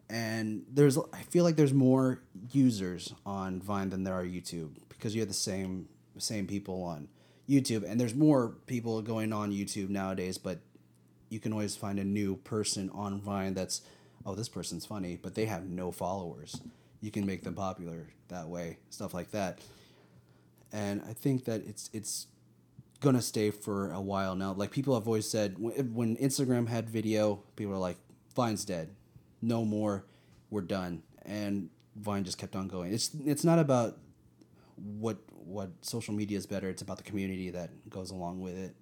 and 0.08 0.64
there's 0.72 0.98
i 1.12 1.22
feel 1.28 1.44
like 1.44 1.56
there's 1.56 1.74
more 1.74 2.20
users 2.50 3.14
on 3.24 3.60
vine 3.60 3.90
than 3.90 4.04
there 4.04 4.14
are 4.14 4.24
youtube 4.24 4.70
because 4.88 5.14
you 5.14 5.20
have 5.20 5.28
the 5.28 5.34
same 5.34 5.88
same 6.18 6.46
people 6.46 6.82
on 6.82 7.08
youtube 7.48 7.88
and 7.88 8.00
there's 8.00 8.14
more 8.14 8.48
people 8.66 9.00
going 9.02 9.32
on 9.32 9.50
youtube 9.50 9.88
nowadays 9.88 10.36
but 10.36 10.58
you 11.30 11.38
can 11.38 11.52
always 11.52 11.76
find 11.76 11.98
a 11.98 12.04
new 12.04 12.36
person 12.36 12.90
on 12.92 13.20
Vine 13.20 13.54
that's, 13.54 13.80
oh, 14.26 14.34
this 14.34 14.48
person's 14.48 14.84
funny, 14.84 15.18
but 15.20 15.34
they 15.34 15.46
have 15.46 15.64
no 15.64 15.90
followers. 15.90 16.60
You 17.00 17.10
can 17.10 17.24
make 17.24 17.44
them 17.44 17.54
popular 17.54 18.08
that 18.28 18.48
way, 18.48 18.78
stuff 18.90 19.14
like 19.14 19.30
that. 19.30 19.60
And 20.72 21.02
I 21.08 21.14
think 21.14 21.46
that 21.46 21.66
it's 21.66 21.88
it's 21.92 22.26
gonna 23.00 23.22
stay 23.22 23.50
for 23.50 23.90
a 23.92 24.00
while 24.00 24.34
now. 24.34 24.52
Like 24.52 24.70
people 24.70 24.94
have 24.94 25.06
always 25.06 25.28
said, 25.28 25.56
when 25.58 26.16
Instagram 26.16 26.68
had 26.68 26.88
video, 26.88 27.42
people 27.56 27.72
are 27.74 27.78
like, 27.78 27.96
Vine's 28.36 28.64
dead, 28.64 28.90
no 29.42 29.64
more, 29.64 30.04
we're 30.50 30.60
done. 30.62 31.02
And 31.22 31.70
Vine 31.96 32.24
just 32.24 32.38
kept 32.38 32.56
on 32.56 32.68
going. 32.68 32.92
It's 32.92 33.10
it's 33.24 33.44
not 33.44 33.58
about 33.58 33.98
what 34.76 35.18
what 35.28 35.70
social 35.82 36.14
media 36.14 36.38
is 36.38 36.46
better. 36.46 36.68
It's 36.68 36.82
about 36.82 36.96
the 36.96 37.02
community 37.02 37.50
that 37.50 37.70
goes 37.90 38.10
along 38.10 38.40
with 38.40 38.56
it 38.56 38.74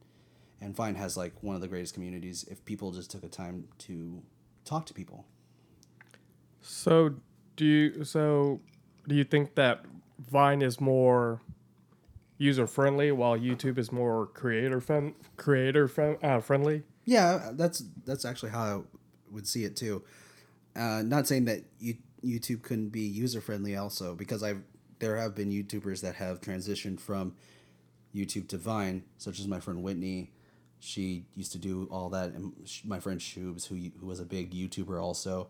and 0.61 0.75
Vine 0.75 0.95
has 0.97 1.17
like 1.17 1.33
one 1.43 1.55
of 1.55 1.61
the 1.61 1.69
greatest 1.69 1.95
communities 1.95 2.45
if 2.51 2.65
people 2.65 2.93
just 2.93 3.11
took 3.11 3.23
a 3.23 3.29
time 3.29 3.69
to 3.79 4.23
talk 4.65 4.87
to 4.87 4.95
people. 4.95 5.25
So 6.61 7.15
do 7.57 7.65
you 7.65 8.05
so 8.05 8.61
do 9.07 9.15
you 9.15 9.25
think 9.25 9.55
that 9.55 9.85
Vine 10.31 10.63
is 10.63 10.81
more 10.81 11.41
user 12.38 12.66
friendly 12.66 13.12
while 13.12 13.37
YouTube 13.37 13.78
is 13.78 13.92
more 13.92 14.26
creator 14.26 14.80
friend 14.80 15.14
creator 15.37 15.88
friend, 15.88 16.16
uh, 16.23 16.40
friendly? 16.40 16.85
Yeah, 17.04 17.50
that's 17.52 17.83
that's 18.07 18.25
actually 18.25 18.50
how 18.50 18.62
I 18.62 18.80
would 19.30 19.47
see 19.47 19.64
it 19.64 19.76
too. 19.76 20.02
Uh, 20.75 21.02
not 21.02 21.26
saying 21.26 21.47
that 21.47 21.64
you, 21.80 21.97
YouTube 22.25 22.62
couldn't 22.62 22.90
be 22.90 23.00
user 23.02 23.40
friendly 23.40 23.76
also 23.76 24.14
because 24.14 24.42
I've 24.42 24.62
there 25.00 25.16
have 25.16 25.35
been 25.35 25.50
YouTubers 25.50 26.00
that 26.00 26.16
have 26.16 26.40
transitioned 26.40 27.00
from 27.00 27.35
YouTube 28.14 28.49
to 28.49 28.57
Vine, 28.57 29.04
such 29.16 29.38
as 29.38 29.47
my 29.47 29.61
friend 29.61 29.83
Whitney. 29.83 30.33
She 30.80 31.26
used 31.35 31.52
to 31.52 31.59
do 31.59 31.88
all 31.90 32.09
that, 32.11 32.30
and 32.30 32.52
my 32.85 33.00
friend 33.00 33.21
Shubes, 33.21 33.66
who 33.66 33.76
who 34.00 34.07
was 34.07 34.21
a 34.21 34.25
big 34.25 34.52
YouTuber 34.52 35.02
also, 35.02 35.49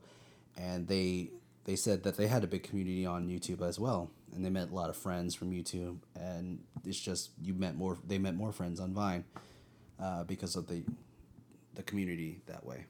and 0.56 0.88
they 0.88 1.30
they 1.68 1.76
said 1.76 2.02
that 2.04 2.16
they 2.16 2.28
had 2.28 2.42
a 2.42 2.46
big 2.46 2.62
community 2.62 3.04
on 3.04 3.28
YouTube 3.28 3.60
as 3.60 3.78
well, 3.78 4.10
and 4.34 4.42
they 4.42 4.48
met 4.48 4.70
a 4.70 4.74
lot 4.74 4.88
of 4.88 4.96
friends 4.96 5.34
from 5.34 5.50
YouTube, 5.50 5.98
and 6.18 6.60
it's 6.86 6.98
just 6.98 7.28
you 7.42 7.52
met 7.52 7.76
more 7.76 7.98
they 8.06 8.16
met 8.16 8.34
more 8.34 8.52
friends 8.52 8.80
on 8.80 8.94
Vine, 8.94 9.22
uh, 10.00 10.24
because 10.24 10.56
of 10.56 10.66
the 10.66 10.82
the 11.74 11.82
community 11.82 12.40
that 12.46 12.64
way. 12.64 12.86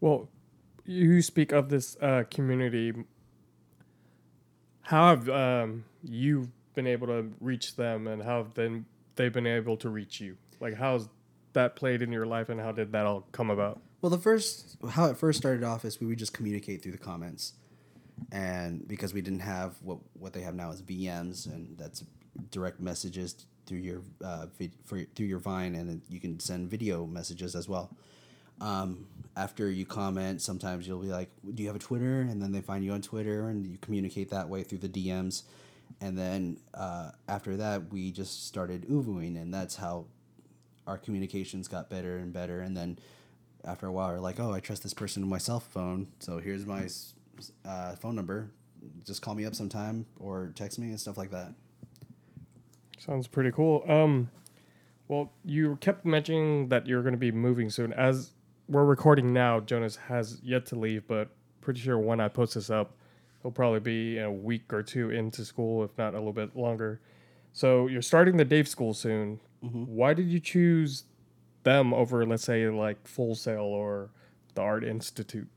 Well, 0.00 0.28
you 0.84 1.22
speak 1.22 1.52
of 1.52 1.68
this 1.68 1.96
uh, 2.02 2.24
community. 2.28 2.92
How 4.80 5.10
have 5.10 5.28
um, 5.28 5.84
you 6.02 6.50
been 6.74 6.88
able 6.88 7.06
to 7.06 7.30
reach 7.40 7.76
them, 7.76 8.08
and 8.08 8.20
how 8.20 8.38
have 8.38 8.54
then 8.54 8.86
they've 9.14 9.32
been 9.32 9.46
able 9.46 9.76
to 9.76 9.88
reach 9.88 10.20
you? 10.20 10.36
Like, 10.58 10.74
how's 10.74 11.08
that 11.52 11.76
played 11.76 12.02
in 12.02 12.10
your 12.10 12.26
life, 12.26 12.48
and 12.48 12.60
how 12.60 12.72
did 12.72 12.90
that 12.90 13.06
all 13.06 13.28
come 13.30 13.48
about? 13.48 13.80
Well, 14.02 14.10
the 14.10 14.18
first 14.18 14.76
how 14.90 15.06
it 15.06 15.16
first 15.16 15.38
started 15.38 15.62
off 15.62 15.84
is 15.84 16.00
we 16.00 16.08
would 16.08 16.18
just 16.18 16.32
communicate 16.32 16.82
through 16.82 16.92
the 16.92 16.98
comments, 16.98 17.52
and 18.32 18.86
because 18.88 19.14
we 19.14 19.20
didn't 19.20 19.40
have 19.40 19.74
what 19.82 19.98
what 20.14 20.32
they 20.32 20.40
have 20.40 20.54
now 20.54 20.70
is 20.70 20.82
VMs, 20.82 21.46
and 21.46 21.76
that's 21.78 22.04
direct 22.50 22.80
messages 22.80 23.46
through 23.66 23.78
your 23.78 24.02
uh, 24.24 24.46
vid, 24.58 24.72
for, 24.84 25.02
through 25.14 25.26
your 25.26 25.38
Vine, 25.38 25.74
and 25.74 26.00
you 26.08 26.20
can 26.20 26.38
send 26.38 26.70
video 26.70 27.06
messages 27.06 27.54
as 27.54 27.68
well. 27.68 27.90
Um, 28.60 29.06
after 29.36 29.70
you 29.70 29.84
comment, 29.84 30.40
sometimes 30.40 30.86
you'll 30.86 31.00
be 31.00 31.08
like, 31.08 31.30
"Do 31.54 31.62
you 31.62 31.68
have 31.68 31.76
a 31.76 31.80
Twitter?" 31.80 32.20
And 32.20 32.40
then 32.40 32.52
they 32.52 32.60
find 32.60 32.84
you 32.84 32.92
on 32.92 33.02
Twitter, 33.02 33.48
and 33.48 33.66
you 33.66 33.78
communicate 33.78 34.30
that 34.30 34.48
way 34.48 34.62
through 34.62 34.78
the 34.78 34.88
DMs. 34.88 35.42
And 36.00 36.18
then 36.18 36.58
uh, 36.74 37.10
after 37.28 37.56
that, 37.58 37.92
we 37.92 38.10
just 38.10 38.46
started 38.46 38.88
ooVooing, 38.88 39.40
and 39.40 39.52
that's 39.52 39.76
how 39.76 40.06
our 40.86 40.98
communications 40.98 41.68
got 41.68 41.90
better 41.90 42.16
and 42.16 42.32
better. 42.32 42.60
And 42.60 42.76
then 42.76 42.98
after 43.64 43.86
a 43.86 43.92
while, 43.92 44.12
we're 44.12 44.20
like, 44.20 44.40
"Oh, 44.40 44.52
I 44.52 44.60
trust 44.60 44.82
this 44.82 44.94
person 44.94 45.22
with 45.22 45.30
my 45.30 45.38
cell 45.38 45.60
phone, 45.60 46.08
so 46.20 46.38
here's 46.38 46.64
my 46.64 46.88
uh, 47.64 47.96
phone 47.96 48.14
number. 48.14 48.50
Just 49.04 49.22
call 49.22 49.34
me 49.34 49.44
up 49.44 49.54
sometime 49.54 50.06
or 50.18 50.52
text 50.54 50.78
me 50.78 50.88
and 50.88 51.00
stuff 51.00 51.16
like 51.16 51.30
that." 51.30 51.54
Sounds 52.98 53.26
pretty 53.26 53.50
cool. 53.52 53.84
Um, 53.88 54.30
well, 55.08 55.32
you 55.44 55.76
kept 55.80 56.04
mentioning 56.04 56.68
that 56.68 56.86
you're 56.86 57.02
going 57.02 57.14
to 57.14 57.18
be 57.18 57.30
moving 57.30 57.70
soon. 57.70 57.92
As 57.92 58.32
we're 58.68 58.84
recording 58.84 59.32
now, 59.32 59.60
Jonas 59.60 59.96
has 59.96 60.40
yet 60.42 60.66
to 60.66 60.76
leave, 60.76 61.06
but 61.06 61.28
pretty 61.60 61.80
sure 61.80 61.98
when 61.98 62.20
I 62.20 62.28
post 62.28 62.54
this 62.54 62.70
up, 62.70 62.96
he'll 63.42 63.52
probably 63.52 63.80
be 63.80 64.18
a 64.18 64.30
week 64.30 64.72
or 64.72 64.82
two 64.82 65.10
into 65.10 65.44
school, 65.44 65.84
if 65.84 65.96
not 65.96 66.14
a 66.14 66.18
little 66.18 66.32
bit 66.32 66.56
longer. 66.56 67.00
So 67.52 67.86
you're 67.86 68.02
starting 68.02 68.36
the 68.36 68.44
Dave 68.44 68.68
School 68.68 68.92
soon. 68.92 69.40
Mm-hmm. 69.64 69.84
Why 69.84 70.14
did 70.14 70.28
you 70.28 70.40
choose 70.40 71.04
them 71.62 71.94
over, 71.94 72.26
let's 72.26 72.44
say, 72.44 72.68
like 72.68 73.06
Full 73.06 73.34
Sail 73.34 73.62
or 73.62 74.10
the 74.54 74.62
Art 74.62 74.84
Institute? 74.84 75.48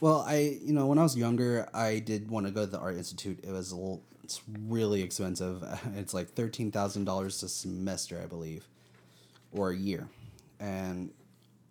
Well, 0.00 0.24
I 0.26 0.58
you 0.62 0.72
know 0.72 0.86
when 0.86 0.98
I 0.98 1.02
was 1.02 1.16
younger, 1.16 1.68
I 1.72 2.00
did 2.00 2.30
want 2.30 2.46
to 2.46 2.52
go 2.52 2.64
to 2.64 2.70
the 2.70 2.78
Art 2.78 2.96
Institute. 2.96 3.40
It 3.42 3.50
was 3.50 3.72
a 3.72 3.76
little, 3.76 4.02
it's 4.22 4.42
really 4.66 5.02
expensive. 5.02 5.64
It's 5.96 6.12
like 6.12 6.28
thirteen 6.30 6.70
thousand 6.70 7.04
dollars 7.04 7.42
a 7.42 7.48
semester, 7.48 8.20
I 8.22 8.26
believe, 8.26 8.68
or 9.52 9.70
a 9.70 9.76
year, 9.76 10.08
and 10.60 11.12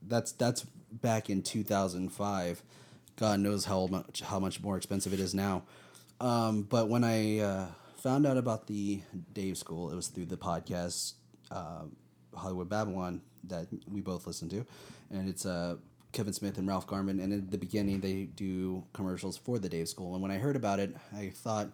that's 0.08 0.32
that's 0.32 0.66
back 0.92 1.30
in 1.30 1.42
2005. 1.44 2.64
God 3.18 3.40
knows 3.40 3.66
how 3.66 3.88
much 3.88 4.22
how 4.22 4.40
much 4.40 4.62
more 4.62 4.78
expensive 4.78 5.14
it 5.14 5.20
is 5.20 5.34
now. 5.36 5.64
Um, 6.20 6.64
but 6.64 6.90
when 6.90 7.04
I 7.04 7.40
uh, 7.40 7.68
found 7.98 8.26
out 8.26 8.38
about 8.38 8.68
the 8.68 9.02
Dave 9.34 9.58
School, 9.58 9.92
it 9.92 9.96
was 9.96 10.08
through 10.08 10.26
the 10.26 10.38
podcast 10.38 11.14
uh, 11.52 11.84
Hollywood 12.34 12.70
Babble-On 12.70 13.22
that 13.48 13.68
we 13.92 14.02
both 14.02 14.26
listen 14.26 14.50
to, 14.50 14.66
and 15.12 15.30
it's 15.30 15.46
uh, 15.46 15.76
Kevin 16.16 16.34
Smith 16.34 16.58
and 16.58 16.68
Ralph 16.68 16.88
Garman. 16.88 17.20
And 17.20 17.32
in 17.32 17.50
the 17.50 17.58
beginning, 17.58 18.00
they 18.00 18.24
do 18.24 18.84
commercials 18.94 19.38
for 19.38 19.60
the 19.60 19.70
Dave 19.70 19.88
School. 19.88 20.14
And 20.14 20.22
when 20.22 20.32
I 20.32 20.38
heard 20.38 20.56
about 20.56 20.80
it, 20.80 20.96
I 21.16 21.30
thought, 21.30 21.70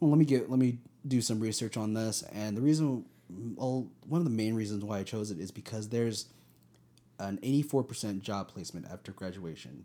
well, 0.00 0.10
let 0.10 0.18
me 0.18 0.24
get 0.24 0.50
let 0.50 0.58
me 0.58 0.78
do 1.06 1.20
some 1.22 1.40
research 1.40 1.76
on 1.76 1.94
this. 1.94 2.22
And 2.32 2.56
the 2.56 2.60
reason, 2.60 3.04
well, 3.54 3.86
one 4.06 4.20
of 4.20 4.24
the 4.24 4.30
main 4.30 4.54
reasons 4.54 4.84
why 4.84 4.98
I 4.98 5.04
chose 5.04 5.30
it 5.30 5.38
is 5.38 5.50
because 5.50 5.88
there's 5.88 6.26
an 7.18 7.38
84% 7.42 8.20
job 8.20 8.48
placement 8.48 8.86
after 8.90 9.12
graduation. 9.12 9.84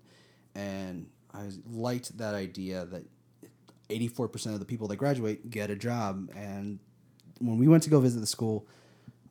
And 0.55 1.07
I 1.33 1.49
liked 1.71 2.17
that 2.17 2.33
idea 2.33 2.85
that 2.85 3.03
84% 3.89 4.53
of 4.53 4.59
the 4.59 4.65
people 4.65 4.87
that 4.87 4.95
graduate 4.95 5.49
get 5.51 5.69
a 5.69 5.75
job. 5.75 6.31
And 6.35 6.79
when 7.39 7.57
we 7.57 7.67
went 7.67 7.83
to 7.83 7.89
go 7.91 7.99
visit 7.99 8.19
the 8.19 8.27
school, 8.27 8.65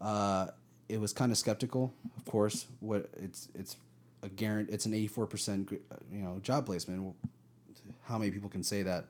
uh, 0.00 0.48
it 0.88 1.00
was 1.00 1.12
kind 1.12 1.32
of 1.32 1.38
skeptical. 1.38 1.92
Of 2.16 2.24
course, 2.26 2.66
what 2.78 3.10
it's 3.16 3.48
it's 3.54 3.76
a 4.26 4.28
guarantee. 4.28 4.73
It's 4.73 4.87
an 4.87 4.92
84% 4.92 5.71
you 5.71 5.80
know 6.12 6.38
job 6.42 6.66
placement. 6.66 7.14
How 8.04 8.18
many 8.18 8.30
people 8.30 8.50
can 8.50 8.62
say 8.62 8.83
that? 8.83 9.06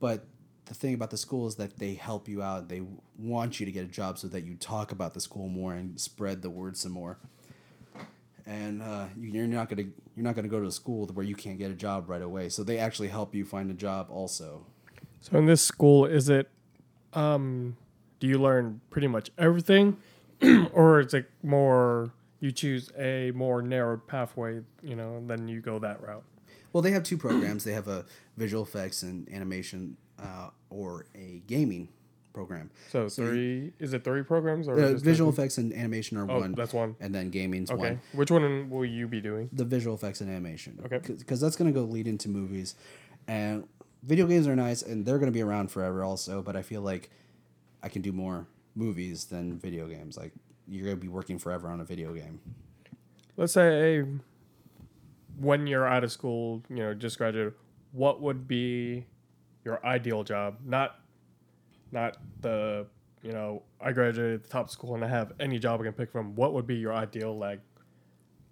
But 0.00 0.24
the 0.66 0.74
thing 0.74 0.94
about 0.94 1.10
the 1.10 1.16
school 1.16 1.46
is 1.46 1.56
that 1.56 1.78
they 1.78 1.94
help 1.94 2.28
you 2.28 2.42
out. 2.42 2.68
They 2.68 2.82
want 3.18 3.60
you 3.60 3.66
to 3.66 3.72
get 3.72 3.84
a 3.84 3.88
job 3.88 4.18
so 4.18 4.28
that 4.28 4.44
you 4.44 4.54
talk 4.54 4.92
about 4.92 5.14
the 5.14 5.20
school 5.20 5.48
more 5.48 5.74
and 5.74 6.00
spread 6.00 6.42
the 6.42 6.50
word 6.50 6.76
some 6.76 6.92
more 6.92 7.18
and 8.46 8.82
uh, 8.82 9.06
you're 9.18 9.46
not 9.46 9.68
gonna 9.68 9.84
you're 10.16 10.24
not 10.24 10.34
gonna 10.34 10.48
go 10.48 10.60
to 10.60 10.66
a 10.66 10.72
school 10.72 11.06
where 11.06 11.24
you 11.24 11.34
can't 11.34 11.58
get 11.58 11.70
a 11.70 11.74
job 11.74 12.08
right 12.08 12.22
away. 12.22 12.48
So 12.48 12.64
they 12.64 12.78
actually 12.78 13.08
help 13.08 13.34
you 13.34 13.44
find 13.44 13.70
a 13.70 13.74
job 13.74 14.08
also. 14.10 14.66
So 15.20 15.38
in 15.38 15.46
this 15.46 15.62
school, 15.62 16.04
is 16.06 16.28
it? 16.28 16.48
Um, 17.12 17.76
do 18.20 18.26
you 18.26 18.38
learn 18.38 18.80
pretty 18.90 19.06
much 19.06 19.30
everything, 19.38 19.98
or 20.72 21.00
is 21.00 21.14
it 21.14 21.30
more 21.42 22.12
you 22.42 22.50
choose 22.50 22.90
a 22.98 23.30
more 23.30 23.62
narrow 23.62 23.96
pathway, 23.96 24.60
you 24.82 24.96
know, 24.96 25.22
then 25.26 25.46
you 25.46 25.60
go 25.60 25.78
that 25.78 26.02
route? 26.02 26.24
Well, 26.72 26.82
they 26.82 26.90
have 26.90 27.04
two 27.04 27.16
programs. 27.16 27.62
They 27.62 27.72
have 27.72 27.86
a 27.86 28.04
visual 28.36 28.64
effects 28.64 29.04
and 29.04 29.32
animation, 29.32 29.96
uh, 30.20 30.50
or 30.68 31.06
a 31.14 31.40
gaming 31.46 31.88
program. 32.32 32.70
So, 32.88 33.06
so 33.06 33.26
three 33.26 33.72
is 33.78 33.92
it 33.92 34.02
three 34.02 34.22
programs 34.22 34.66
or 34.66 34.80
uh, 34.80 34.94
visual 34.94 35.30
effects 35.30 35.58
and 35.58 35.72
animation 35.72 36.16
are 36.16 36.28
oh, 36.28 36.40
one. 36.40 36.54
That's 36.54 36.72
one. 36.72 36.96
And 36.98 37.14
then 37.14 37.30
gaming's 37.30 37.70
okay. 37.70 37.80
one. 37.80 38.00
Which 38.12 38.32
one 38.32 38.68
will 38.70 38.84
you 38.84 39.06
be 39.06 39.20
doing? 39.20 39.48
The 39.52 39.64
visual 39.64 39.94
effects 39.94 40.20
and 40.20 40.28
animation. 40.28 40.80
Okay. 40.84 40.98
Because 40.98 41.40
that's 41.40 41.54
going 41.54 41.72
to 41.72 41.78
go 41.78 41.86
lead 41.86 42.08
into 42.08 42.28
movies, 42.28 42.74
and 43.28 43.68
video 44.02 44.26
games 44.26 44.48
are 44.48 44.56
nice 44.56 44.82
and 44.82 45.06
they're 45.06 45.18
going 45.18 45.30
to 45.30 45.36
be 45.36 45.42
around 45.42 45.70
forever 45.70 46.02
also. 46.02 46.42
But 46.42 46.56
I 46.56 46.62
feel 46.62 46.80
like 46.80 47.10
I 47.84 47.88
can 47.88 48.02
do 48.02 48.10
more 48.10 48.48
movies 48.74 49.26
than 49.26 49.58
video 49.58 49.86
games. 49.86 50.16
Like 50.16 50.32
you're 50.68 50.84
going 50.84 50.96
to 50.96 51.00
be 51.00 51.08
working 51.08 51.38
forever 51.38 51.68
on 51.68 51.80
a 51.80 51.84
video 51.84 52.12
game. 52.12 52.40
Let's 53.36 53.52
say 53.52 54.04
when 55.38 55.66
you're 55.66 55.86
out 55.86 56.04
of 56.04 56.12
school, 56.12 56.62
you 56.68 56.76
know, 56.76 56.94
just 56.94 57.18
graduated, 57.18 57.54
what 57.92 58.20
would 58.20 58.46
be 58.46 59.06
your 59.64 59.84
ideal 59.84 60.24
job? 60.24 60.58
Not 60.64 60.98
not 61.90 62.16
the 62.40 62.86
you 63.22 63.32
know 63.32 63.62
I 63.80 63.92
graduated 63.92 64.44
the 64.44 64.48
top 64.48 64.70
school 64.70 64.94
and 64.94 65.04
I 65.04 65.08
have 65.08 65.32
any 65.40 65.58
job 65.58 65.80
I 65.80 65.84
can 65.84 65.92
pick 65.92 66.10
from. 66.10 66.34
What 66.34 66.52
would 66.54 66.66
be 66.66 66.76
your 66.76 66.92
ideal 66.92 67.36
like? 67.36 67.60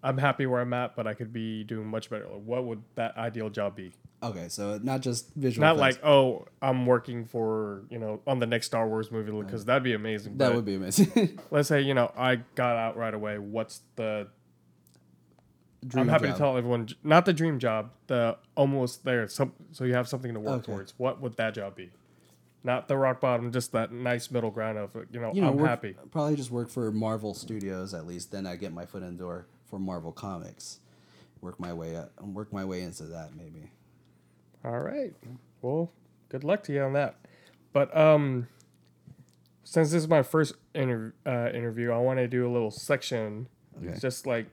I'm 0.03 0.19
happy 0.19 0.47
where 0.47 0.61
I'm 0.61 0.73
at, 0.73 0.97
but 0.97 1.07
I 1.07 1.15
could 1.15 1.33
be 1.33 1.65
doing 1.65 1.87
much 1.87 2.11
better. 2.11 2.27
Like, 2.27 2.43
what 2.43 2.65
would 2.65 2.83
that 2.95 3.17
ideal 3.17 3.51
job 3.51 3.77
be? 3.77 3.93
Okay, 4.23 4.49
so 4.49 4.79
not 4.83 5.01
just 5.01 5.35
visual. 5.35 5.67
Not 5.67 5.77
effects. 5.77 5.97
like 6.03 6.05
oh, 6.05 6.47
I'm 6.61 6.87
working 6.87 7.25
for 7.25 7.85
you 7.91 7.99
know 7.99 8.21
on 8.27 8.39
the 8.39 8.47
next 8.47 8.67
Star 8.67 8.87
Wars 8.89 9.11
movie 9.11 9.33
because 9.33 9.65
that'd 9.65 9.83
be 9.83 9.95
amazing. 9.95 10.39
That 10.39 10.55
would 10.55 10.65
be 10.65 10.75
amazing. 10.75 11.39
let's 11.51 11.69
say 11.69 11.81
you 11.81 11.95
know 11.95 12.13
I 12.17 12.37
got 12.55 12.77
out 12.77 12.97
right 12.97 13.15
away. 13.15 13.39
What's 13.39 13.81
the 13.97 14.29
Dream 15.87 16.03
I'm 16.03 16.09
happy 16.09 16.27
job. 16.27 16.35
to 16.35 16.39
tell 16.39 16.57
everyone 16.59 16.89
not 17.03 17.25
the 17.25 17.33
dream 17.33 17.59
job, 17.59 17.93
the 18.07 18.37
almost 18.55 19.03
there. 19.03 19.27
Some 19.29 19.55
so 19.73 19.85
you 19.85 19.95
have 19.95 20.09
something 20.09 20.35
to 20.35 20.41
work 20.41 20.59
okay. 20.59 20.73
towards. 20.73 20.93
What 20.99 21.23
would 21.23 21.37
that 21.37 21.55
job 21.55 21.75
be? 21.75 21.91
not 22.63 22.89
the 22.89 22.97
rock 22.97 23.21
bottom, 23.21 23.53
just 23.53 23.73
that 23.73 23.93
nice 23.93 24.31
middle 24.31 24.51
ground 24.51 24.77
of 24.77 24.95
you 25.11 25.21
know, 25.21 25.33
you 25.33 25.41
know 25.41 25.49
I'm 25.49 25.57
work, 25.57 25.69
happy. 25.69 25.97
Probably 26.11 26.37
just 26.37 26.51
work 26.51 26.69
for 26.69 26.91
Marvel 26.93 27.33
Studios 27.33 27.95
at 27.95 28.07
least. 28.07 28.33
Then 28.33 28.47
I 28.47 28.57
get 28.57 28.73
my 28.73 28.85
foot 28.85 29.03
in 29.03 29.17
the 29.17 29.19
door 29.19 29.47
for 29.71 29.79
Marvel 29.79 30.13
Comics. 30.13 30.81
Work 31.41 31.59
my 31.59 31.73
way 31.73 31.97
up, 31.97 32.13
work 32.21 32.53
my 32.53 32.65
way 32.65 32.83
into 32.83 33.05
that 33.05 33.31
maybe. 33.35 33.71
All 34.65 34.81
right. 34.81 35.15
Well, 35.63 35.91
good 36.29 36.45
luck 36.45 36.63
to 36.65 36.73
you 36.73 36.83
on 36.83 36.93
that. 36.93 37.17
But 37.73 37.97
um, 37.97 38.49
since 39.65 39.93
this 39.93 40.03
is 40.03 40.09
my 40.09 40.23
first 40.23 40.55
inter- 40.75 41.15
uh, 41.25 41.49
interview, 41.55 41.93
I 41.93 41.99
want 41.99 42.19
to 42.19 42.29
do 42.29 42.47
a 42.47 42.51
little 42.51 42.71
section. 42.71 43.49
Okay. 43.83 43.99
Just 43.99 44.27
like 44.27 44.47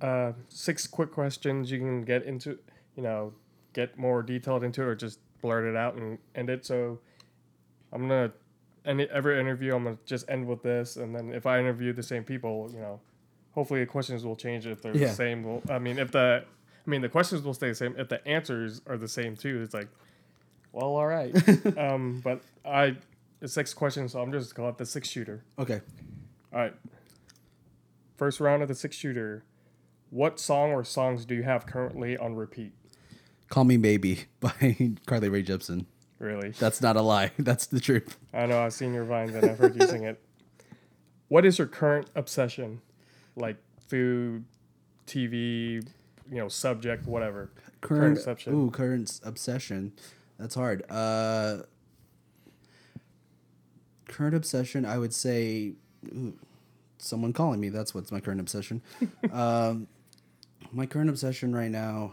uh, 0.00 0.32
six 0.48 0.86
quick 0.86 1.12
questions 1.12 1.70
you 1.70 1.78
can 1.78 2.02
get 2.02 2.22
into, 2.22 2.58
you 2.96 3.02
know, 3.02 3.34
get 3.74 3.98
more 3.98 4.22
detailed 4.22 4.64
into 4.64 4.82
it 4.82 4.86
or 4.86 4.94
just 4.94 5.18
blurt 5.42 5.64
it 5.64 5.76
out 5.76 5.96
and 5.96 6.18
end 6.34 6.48
it. 6.48 6.64
So 6.64 7.00
I'm 7.92 8.02
gonna 8.02 8.32
any 8.84 9.04
every 9.10 9.38
interview 9.38 9.74
I'm 9.74 9.84
gonna 9.84 9.98
just 10.06 10.28
end 10.30 10.46
with 10.46 10.62
this, 10.62 10.96
and 10.96 11.14
then 11.14 11.32
if 11.32 11.46
I 11.46 11.58
interview 11.58 11.92
the 11.92 12.02
same 12.02 12.24
people, 12.24 12.70
you 12.72 12.80
know, 12.80 13.00
hopefully 13.54 13.80
the 13.80 13.86
questions 13.86 14.24
will 14.24 14.36
change 14.36 14.66
if 14.66 14.82
they're 14.82 14.96
Yeah. 14.96 15.08
the 15.08 15.14
same. 15.14 15.42
Well, 15.42 15.62
I 15.70 15.78
mean, 15.78 15.98
if 15.98 16.10
the 16.10 16.44
I 16.86 16.90
mean 16.90 17.00
the 17.00 17.08
questions 17.08 17.42
will 17.42 17.54
stay 17.54 17.68
the 17.68 17.74
same. 17.74 17.94
If 17.96 18.08
the 18.08 18.26
answers 18.28 18.82
are 18.86 18.96
the 18.98 19.08
same 19.08 19.36
too, 19.36 19.62
it's 19.62 19.72
like, 19.74 19.88
well, 20.72 20.96
all 20.96 21.06
right. 21.06 21.32
um, 21.78 22.20
but 22.22 22.42
I 22.64 22.96
it's 23.40 23.52
six 23.54 23.72
questions, 23.74 24.12
so 24.12 24.20
I'm 24.22 24.32
just 24.32 24.54
gonna 24.54 24.66
call 24.66 24.72
it 24.72 24.78
the 24.78 24.86
six 24.86 25.08
shooter. 25.08 25.44
Okay. 25.58 25.80
All 26.52 26.60
right. 26.60 26.74
First 28.16 28.40
round 28.40 28.62
of 28.62 28.68
the 28.68 28.74
six 28.74 28.96
shooter. 28.96 29.44
What 30.10 30.38
song 30.38 30.70
or 30.70 30.84
songs 30.84 31.24
do 31.24 31.34
you 31.34 31.42
have 31.42 31.66
currently 31.66 32.16
on 32.16 32.36
repeat? 32.36 32.72
Call 33.48 33.64
Me 33.64 33.76
Baby 33.76 34.24
by 34.40 34.94
Carly 35.06 35.28
Rae 35.28 35.42
Jepsen. 35.42 35.86
Really? 36.20 36.50
That's 36.50 36.80
not 36.80 36.96
a 36.96 37.02
lie. 37.02 37.32
That's 37.38 37.66
the 37.66 37.80
truth. 37.80 38.16
I 38.32 38.46
know 38.46 38.60
I've 38.60 38.72
seen 38.72 38.94
your 38.94 39.04
vines 39.04 39.34
and 39.34 39.44
I've 39.50 39.58
heard 39.58 39.74
you 39.74 39.86
sing 39.86 40.04
it. 40.04 40.20
What 41.28 41.44
is 41.44 41.58
your 41.58 41.66
current 41.66 42.08
obsession? 42.14 42.80
Like 43.36 43.56
food, 43.88 44.44
TV, 45.06 45.86
you 46.30 46.38
know, 46.38 46.48
subject, 46.48 47.06
whatever. 47.06 47.50
Current, 47.80 48.18
obsession. 48.18 48.54
Ooh, 48.54 48.70
current 48.70 49.20
obsession. 49.24 49.92
That's 50.38 50.54
hard. 50.54 50.84
Uh, 50.90 51.62
current 54.08 54.34
obsession, 54.34 54.84
I 54.84 54.98
would 54.98 55.12
say, 55.12 55.74
ooh, 56.08 56.34
someone 56.98 57.32
calling 57.32 57.60
me. 57.60 57.68
That's 57.68 57.94
what's 57.94 58.10
my 58.10 58.20
current 58.20 58.40
obsession. 58.40 58.82
um, 59.32 59.86
my 60.72 60.86
current 60.86 61.10
obsession 61.10 61.54
right 61.54 61.70
now 61.70 62.12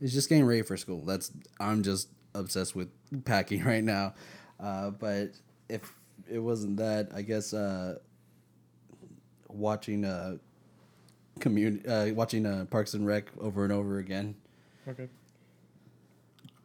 is 0.00 0.12
just 0.12 0.28
getting 0.28 0.44
ready 0.44 0.62
for 0.62 0.76
school. 0.76 1.02
That's 1.04 1.32
I'm 1.60 1.82
just 1.82 2.08
obsessed 2.34 2.74
with 2.74 2.88
packing 3.24 3.64
right 3.64 3.84
now. 3.84 4.14
Uh, 4.60 4.90
but 4.90 5.32
if 5.68 5.92
it 6.30 6.38
wasn't 6.38 6.76
that, 6.78 7.10
I 7.14 7.22
guess 7.22 7.52
uh, 7.52 7.98
watching 9.56 10.04
uh, 10.04 10.36
community, 11.40 11.88
uh, 11.88 12.12
watching 12.14 12.46
uh, 12.46 12.66
Parks 12.70 12.94
and 12.94 13.06
Rec 13.06 13.30
over 13.40 13.64
and 13.64 13.72
over 13.72 13.98
again. 13.98 14.34
Okay. 14.88 15.08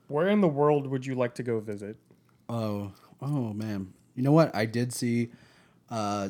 Where 0.08 0.28
in 0.28 0.42
the 0.42 0.48
world 0.48 0.88
would 0.88 1.06
you 1.06 1.16
like 1.16 1.36
to 1.36 1.44
go 1.44 1.60
visit? 1.60 1.98
Oh, 2.50 2.92
oh 3.22 3.54
man. 3.54 3.94
You 4.16 4.24
know 4.24 4.34
what? 4.34 4.54
I 4.56 4.66
did 4.66 4.92
see 4.94 5.30
uh, 5.90 6.30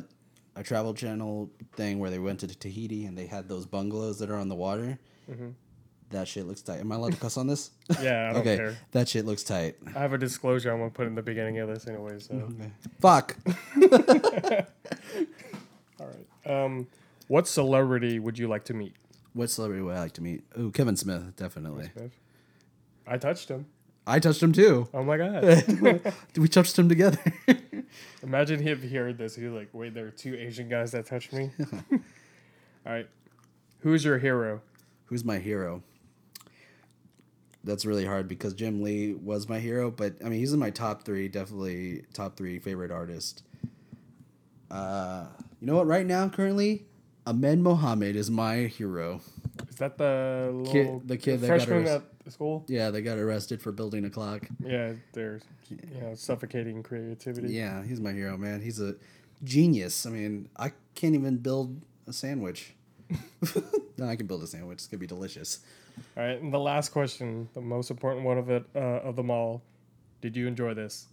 a 0.54 0.62
Travel 0.62 0.94
Channel 0.94 1.50
thing 1.74 1.98
where 1.98 2.10
they 2.10 2.18
went 2.18 2.40
to 2.40 2.46
Tahiti 2.46 3.06
and 3.06 3.18
they 3.18 3.26
had 3.26 3.48
those 3.48 3.66
bungalows 3.66 4.18
that 4.20 4.30
are 4.30 4.36
on 4.36 4.48
the 4.48 4.54
water. 4.54 4.98
That 6.10 6.28
shit 6.28 6.46
looks 6.46 6.60
tight. 6.60 6.80
Am 6.80 6.92
I 6.92 6.96
allowed 6.96 7.12
to 7.12 7.18
cuss 7.18 7.36
on 7.38 7.46
this? 7.46 7.70
Yeah, 8.02 8.28
I 8.28 8.32
don't 8.32 8.40
okay, 8.42 8.56
care. 8.56 8.76
that 8.92 9.08
shit 9.08 9.24
looks 9.24 9.42
tight. 9.42 9.76
I 9.94 10.00
have 10.00 10.12
a 10.12 10.18
disclosure 10.18 10.70
I'm 10.70 10.78
gonna 10.78 10.90
put 10.90 11.06
in 11.06 11.14
the 11.14 11.22
beginning 11.22 11.58
of 11.58 11.68
this 11.68 11.86
anyway, 11.88 12.18
so 12.18 12.48
Fuck. 13.00 13.36
what 17.32 17.48
celebrity 17.48 18.18
would 18.18 18.38
you 18.38 18.46
like 18.46 18.62
to 18.64 18.74
meet? 18.74 18.94
what 19.32 19.48
celebrity 19.48 19.82
would 19.82 19.96
I 19.96 20.00
like 20.00 20.12
to 20.12 20.22
meet? 20.22 20.44
Ooh, 20.58 20.70
Kevin 20.70 20.96
Smith, 20.96 21.34
definitely. 21.34 21.88
Smith? 21.96 22.12
I 23.06 23.16
touched 23.16 23.48
him. 23.48 23.64
I 24.06 24.18
touched 24.18 24.42
him 24.42 24.52
too. 24.52 24.86
Oh 24.92 25.02
my 25.02 25.16
god. 25.16 25.64
we 26.36 26.46
touched 26.46 26.78
him 26.78 26.90
together. 26.90 27.18
Imagine 28.22 28.68
if 28.68 28.82
he 28.82 28.94
heard 28.94 29.16
this. 29.16 29.34
He's 29.34 29.50
like, 29.50 29.70
wait, 29.72 29.94
there 29.94 30.08
are 30.08 30.10
two 30.10 30.34
Asian 30.34 30.68
guys 30.68 30.92
that 30.92 31.06
touched 31.06 31.32
me. 31.32 31.50
All 31.90 32.92
right. 32.92 33.08
Who's 33.78 34.04
your 34.04 34.18
hero? 34.18 34.60
Who's 35.06 35.24
my 35.24 35.38
hero? 35.38 35.82
That's 37.64 37.86
really 37.86 38.04
hard 38.04 38.28
because 38.28 38.52
Jim 38.52 38.82
Lee 38.82 39.14
was 39.14 39.48
my 39.48 39.58
hero, 39.58 39.90
but 39.90 40.16
I 40.22 40.28
mean 40.28 40.38
he's 40.38 40.52
in 40.52 40.58
my 40.58 40.70
top 40.70 41.04
three, 41.04 41.28
definitely 41.28 42.04
top 42.12 42.36
three 42.36 42.58
favorite 42.58 42.90
artist. 42.90 43.42
Uh, 44.70 45.28
you 45.62 45.66
know 45.66 45.76
what? 45.76 45.86
Right 45.86 46.04
now, 46.04 46.28
currently, 46.28 46.84
Ahmed 47.26 47.60
Mohamed 47.60 48.16
is 48.16 48.30
my 48.30 48.56
hero. 48.64 49.20
Is 49.68 49.76
that 49.76 49.96
the 49.96 50.50
little 50.52 50.72
Kid- 50.72 51.08
the 51.08 51.16
kid 51.16 51.40
that 51.40 51.46
got 51.48 51.56
freshman 51.56 51.78
arrested. 51.86 52.02
at 52.26 52.32
school? 52.32 52.64
Yeah, 52.68 52.90
they 52.90 53.00
got 53.02 53.18
arrested 53.18 53.62
for 53.62 53.70
building 53.72 54.04
a 54.04 54.10
clock. 54.10 54.48
Yeah, 54.64 54.94
they're 55.12 55.40
you 55.68 56.00
know 56.00 56.14
suffocating 56.14 56.82
creativity. 56.82 57.52
Yeah, 57.54 57.84
he's 57.84 58.00
my 58.00 58.12
hero, 58.12 58.36
man. 58.36 58.60
He's 58.60 58.80
a 58.80 58.96
genius. 59.44 60.04
I 60.06 60.10
mean, 60.10 60.48
I 60.56 60.72
can't 60.94 61.14
even 61.14 61.36
build 61.38 61.80
a 62.08 62.12
sandwich. 62.12 62.74
no, 63.96 64.06
I 64.06 64.16
can 64.16 64.26
build 64.26 64.42
a 64.42 64.46
sandwich. 64.46 64.78
It's 64.78 64.86
gonna 64.88 64.98
be 65.00 65.06
delicious. 65.06 65.60
All 66.16 66.24
right, 66.24 66.40
and 66.40 66.52
the 66.52 66.58
last 66.58 66.88
question, 66.88 67.48
the 67.54 67.60
most 67.60 67.90
important 67.90 68.24
one 68.24 68.38
of 68.38 68.50
it 68.50 68.64
uh, 68.74 68.78
of 68.78 69.14
them 69.16 69.30
all. 69.30 69.62
Did 70.22 70.36
you 70.36 70.46
enjoy 70.48 70.74
this? 70.74 71.06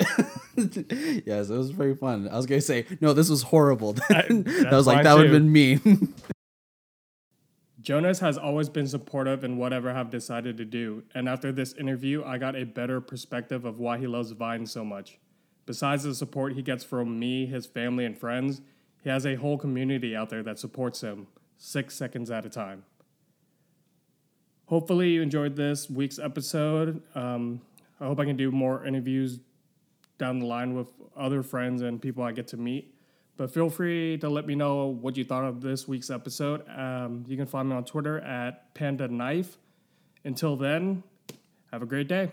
yes, 1.26 1.50
it 1.50 1.56
was 1.56 1.70
very 1.70 1.94
fun. 1.94 2.28
I 2.28 2.36
was 2.36 2.46
gonna 2.46 2.60
say, 2.60 2.86
no, 3.00 3.12
this 3.12 3.28
was 3.30 3.42
horrible. 3.42 3.96
I- 4.10 4.26
that 4.28 4.68
was 4.72 4.86
like 4.86 5.04
that 5.04 5.16
would 5.16 5.26
have 5.26 5.32
been 5.32 5.52
mean. 5.52 6.14
Jonas 7.80 8.20
has 8.20 8.36
always 8.36 8.68
been 8.68 8.86
supportive 8.86 9.42
in 9.42 9.56
whatever 9.56 9.90
I've 9.90 10.10
decided 10.10 10.58
to 10.58 10.64
do, 10.66 11.02
and 11.14 11.28
after 11.28 11.50
this 11.50 11.72
interview, 11.74 12.22
I 12.24 12.36
got 12.36 12.54
a 12.54 12.64
better 12.64 13.00
perspective 13.00 13.64
of 13.64 13.78
why 13.78 13.96
he 13.98 14.06
loves 14.06 14.32
Vine 14.32 14.66
so 14.66 14.84
much. 14.84 15.18
Besides 15.64 16.02
the 16.04 16.14
support 16.14 16.52
he 16.54 16.62
gets 16.62 16.84
from 16.84 17.18
me, 17.18 17.46
his 17.46 17.64
family, 17.64 18.04
and 18.04 18.18
friends, 18.18 18.60
he 19.02 19.08
has 19.08 19.24
a 19.24 19.36
whole 19.36 19.56
community 19.56 20.14
out 20.14 20.28
there 20.28 20.42
that 20.42 20.58
supports 20.58 21.00
him, 21.00 21.28
six 21.56 21.94
seconds 21.96 22.30
at 22.30 22.44
a 22.44 22.50
time. 22.50 22.84
Hopefully, 24.66 25.10
you 25.10 25.22
enjoyed 25.22 25.56
this 25.56 25.88
week's 25.88 26.18
episode. 26.18 27.02
Um, 27.14 27.60
I 28.00 28.06
hope 28.06 28.20
I 28.20 28.24
can 28.24 28.36
do 28.36 28.50
more 28.50 28.84
interviews 28.86 29.40
down 30.20 30.38
the 30.38 30.46
line 30.46 30.74
with 30.74 30.86
other 31.16 31.42
friends 31.42 31.82
and 31.82 32.00
people 32.00 32.22
I 32.22 32.30
get 32.30 32.46
to 32.48 32.56
meet. 32.56 32.94
But 33.36 33.52
feel 33.52 33.70
free 33.70 34.18
to 34.18 34.28
let 34.28 34.46
me 34.46 34.54
know 34.54 34.86
what 34.86 35.16
you 35.16 35.24
thought 35.24 35.44
of 35.44 35.62
this 35.62 35.88
week's 35.88 36.10
episode. 36.10 36.62
Um, 36.68 37.24
you 37.26 37.36
can 37.36 37.46
find 37.46 37.68
me 37.70 37.74
on 37.74 37.84
Twitter 37.84 38.20
at 38.20 38.74
Panda 38.74 39.08
Knife. 39.08 39.56
Until 40.24 40.56
then, 40.56 41.02
have 41.72 41.82
a 41.82 41.86
great 41.86 42.06
day. 42.06 42.30